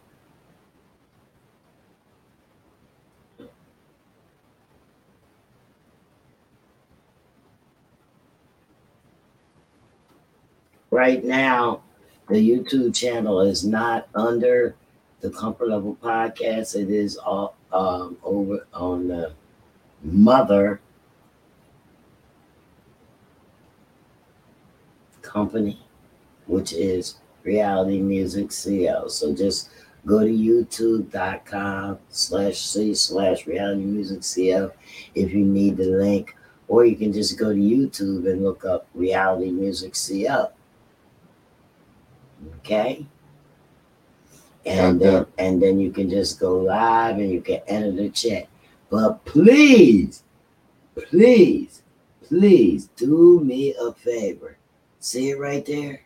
[10.93, 11.81] right now,
[12.29, 14.75] the YouTube channel is not under
[15.21, 16.75] the Comfort Level Podcast.
[16.81, 19.33] It is all, um, over on the
[20.03, 20.79] Mother
[25.21, 25.82] Company,
[26.47, 29.09] which is Reality Music CL.
[29.09, 29.69] So just
[30.05, 34.71] go to youtube.com slash C slash Reality Music CL
[35.15, 36.35] if you need the link,
[36.67, 40.53] or you can just go to YouTube and look up Reality Music CL.
[42.57, 43.05] Okay.
[44.65, 48.47] And then, and then you can just go live and you can enter the chat.
[48.89, 50.23] But please,
[50.95, 51.81] please,
[52.25, 54.57] please do me a favor.
[54.99, 56.02] See it right there?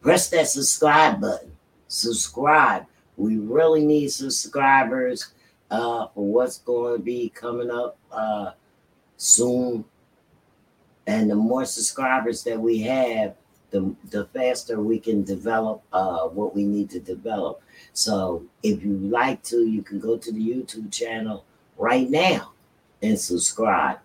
[0.00, 1.52] Press that subscribe button.
[1.88, 2.86] Subscribe.
[3.16, 5.32] We really need subscribers
[5.70, 8.52] uh, for what's going to be coming up uh,
[9.16, 9.84] soon.
[11.06, 13.34] And the more subscribers that we have,
[13.70, 17.62] the, the faster we can develop uh, what we need to develop.
[17.92, 21.44] So if you like to, you can go to the YouTube channel
[21.76, 22.52] right now
[23.02, 23.98] and subscribe.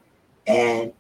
[0.47, 0.93] And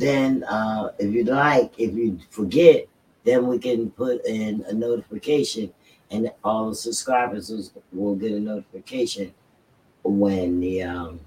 [0.00, 2.86] then uh, if you'd like, if you forget,
[3.24, 5.72] then we can put in a notification
[6.10, 9.32] and all the subscribers will- get a notification
[10.02, 11.20] when the um,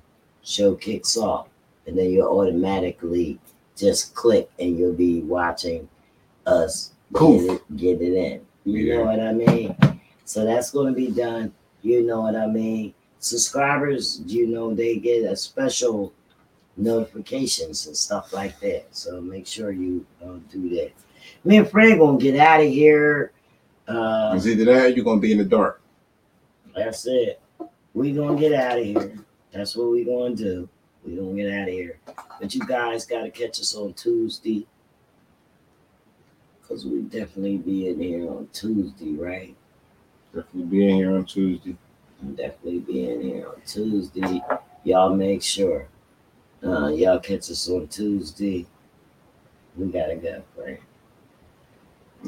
[0.43, 1.47] show kicks off.
[1.87, 3.39] And then you'll automatically
[3.75, 5.87] just click and you'll be watching
[6.45, 7.41] us Poof.
[7.47, 8.41] get it, get it in.
[8.65, 8.97] You Yeah.
[8.97, 9.75] know what I mean?
[10.25, 11.53] So that's going to be done.
[11.81, 12.93] You know what I mean?
[13.19, 16.11] Subscribers, you know, they get a special
[16.77, 18.85] notifications and stuff like that.
[18.91, 20.91] So make sure you uh, do that.
[21.43, 23.31] Me and Fred gonna get out of here.
[23.87, 25.81] Uh, It's either that you're gonna be in the dark.
[26.75, 27.41] that's it.
[27.93, 29.17] We gonna get out of here.
[29.51, 30.69] That's what we gonna do.
[31.05, 31.99] We gonna get out of here.
[32.39, 34.67] But you guys gotta catch us on Tuesday.
[36.67, 39.55] Cause we definitely be in here on Tuesday, right?
[40.35, 41.75] Definitely be in here on Tuesday.
[42.21, 44.41] We'll definitely be in here on Tuesday.
[44.83, 45.87] Y'all make sure.
[46.63, 48.65] Uh, y'all catch us on Tuesday.
[49.75, 50.79] We gotta go, Fred.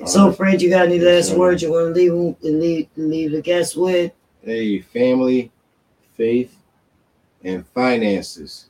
[0.06, 3.76] So, Fred, you got any last words you want to leave leave leave the guests
[3.76, 4.12] with?
[4.44, 5.52] hey, family,
[6.16, 6.56] faith,
[7.44, 8.68] and finances.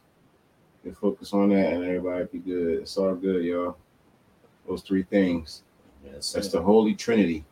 [0.84, 2.80] You focus on that, and everybody be good.
[2.80, 3.78] It's all good, y'all.
[4.68, 5.64] Those three things.
[6.06, 7.44] Yes, That's the Holy Trinity.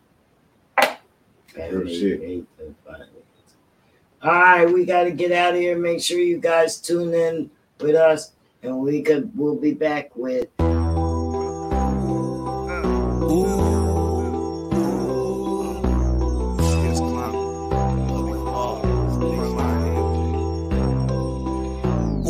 [1.54, 2.20] Family, shit.
[2.20, 3.10] faith, and finance.
[4.22, 5.78] All right, we got to get out of here.
[5.78, 8.32] Make sure you guys tune in with us,
[8.64, 10.48] and we could we'll be back with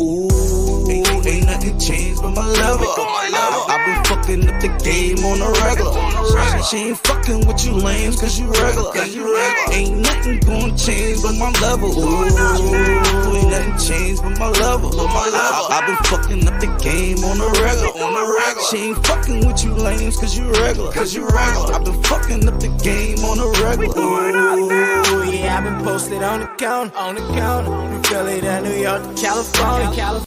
[0.00, 0.88] Ooh,
[1.26, 3.37] ain't, nothing changed but my level.
[4.28, 6.62] I've fucking up the game on the regular.
[6.64, 8.92] She ain't fucking with you lames cause you regular.
[9.72, 11.88] Ain't nothing gonna change but my level.
[11.88, 14.92] Ooh, ain't nothing changed but my level.
[15.00, 18.64] I've been fucking up the game on the regular.
[18.68, 20.92] She ain't fucking with you lames cause you regular.
[20.92, 21.74] Cause you regular.
[21.74, 23.96] I've been fucking up the game on the regular.
[23.96, 27.70] Ooh, yeah, I've been posted on the counter, on the counter.
[27.70, 30.24] From Philly to New York to California.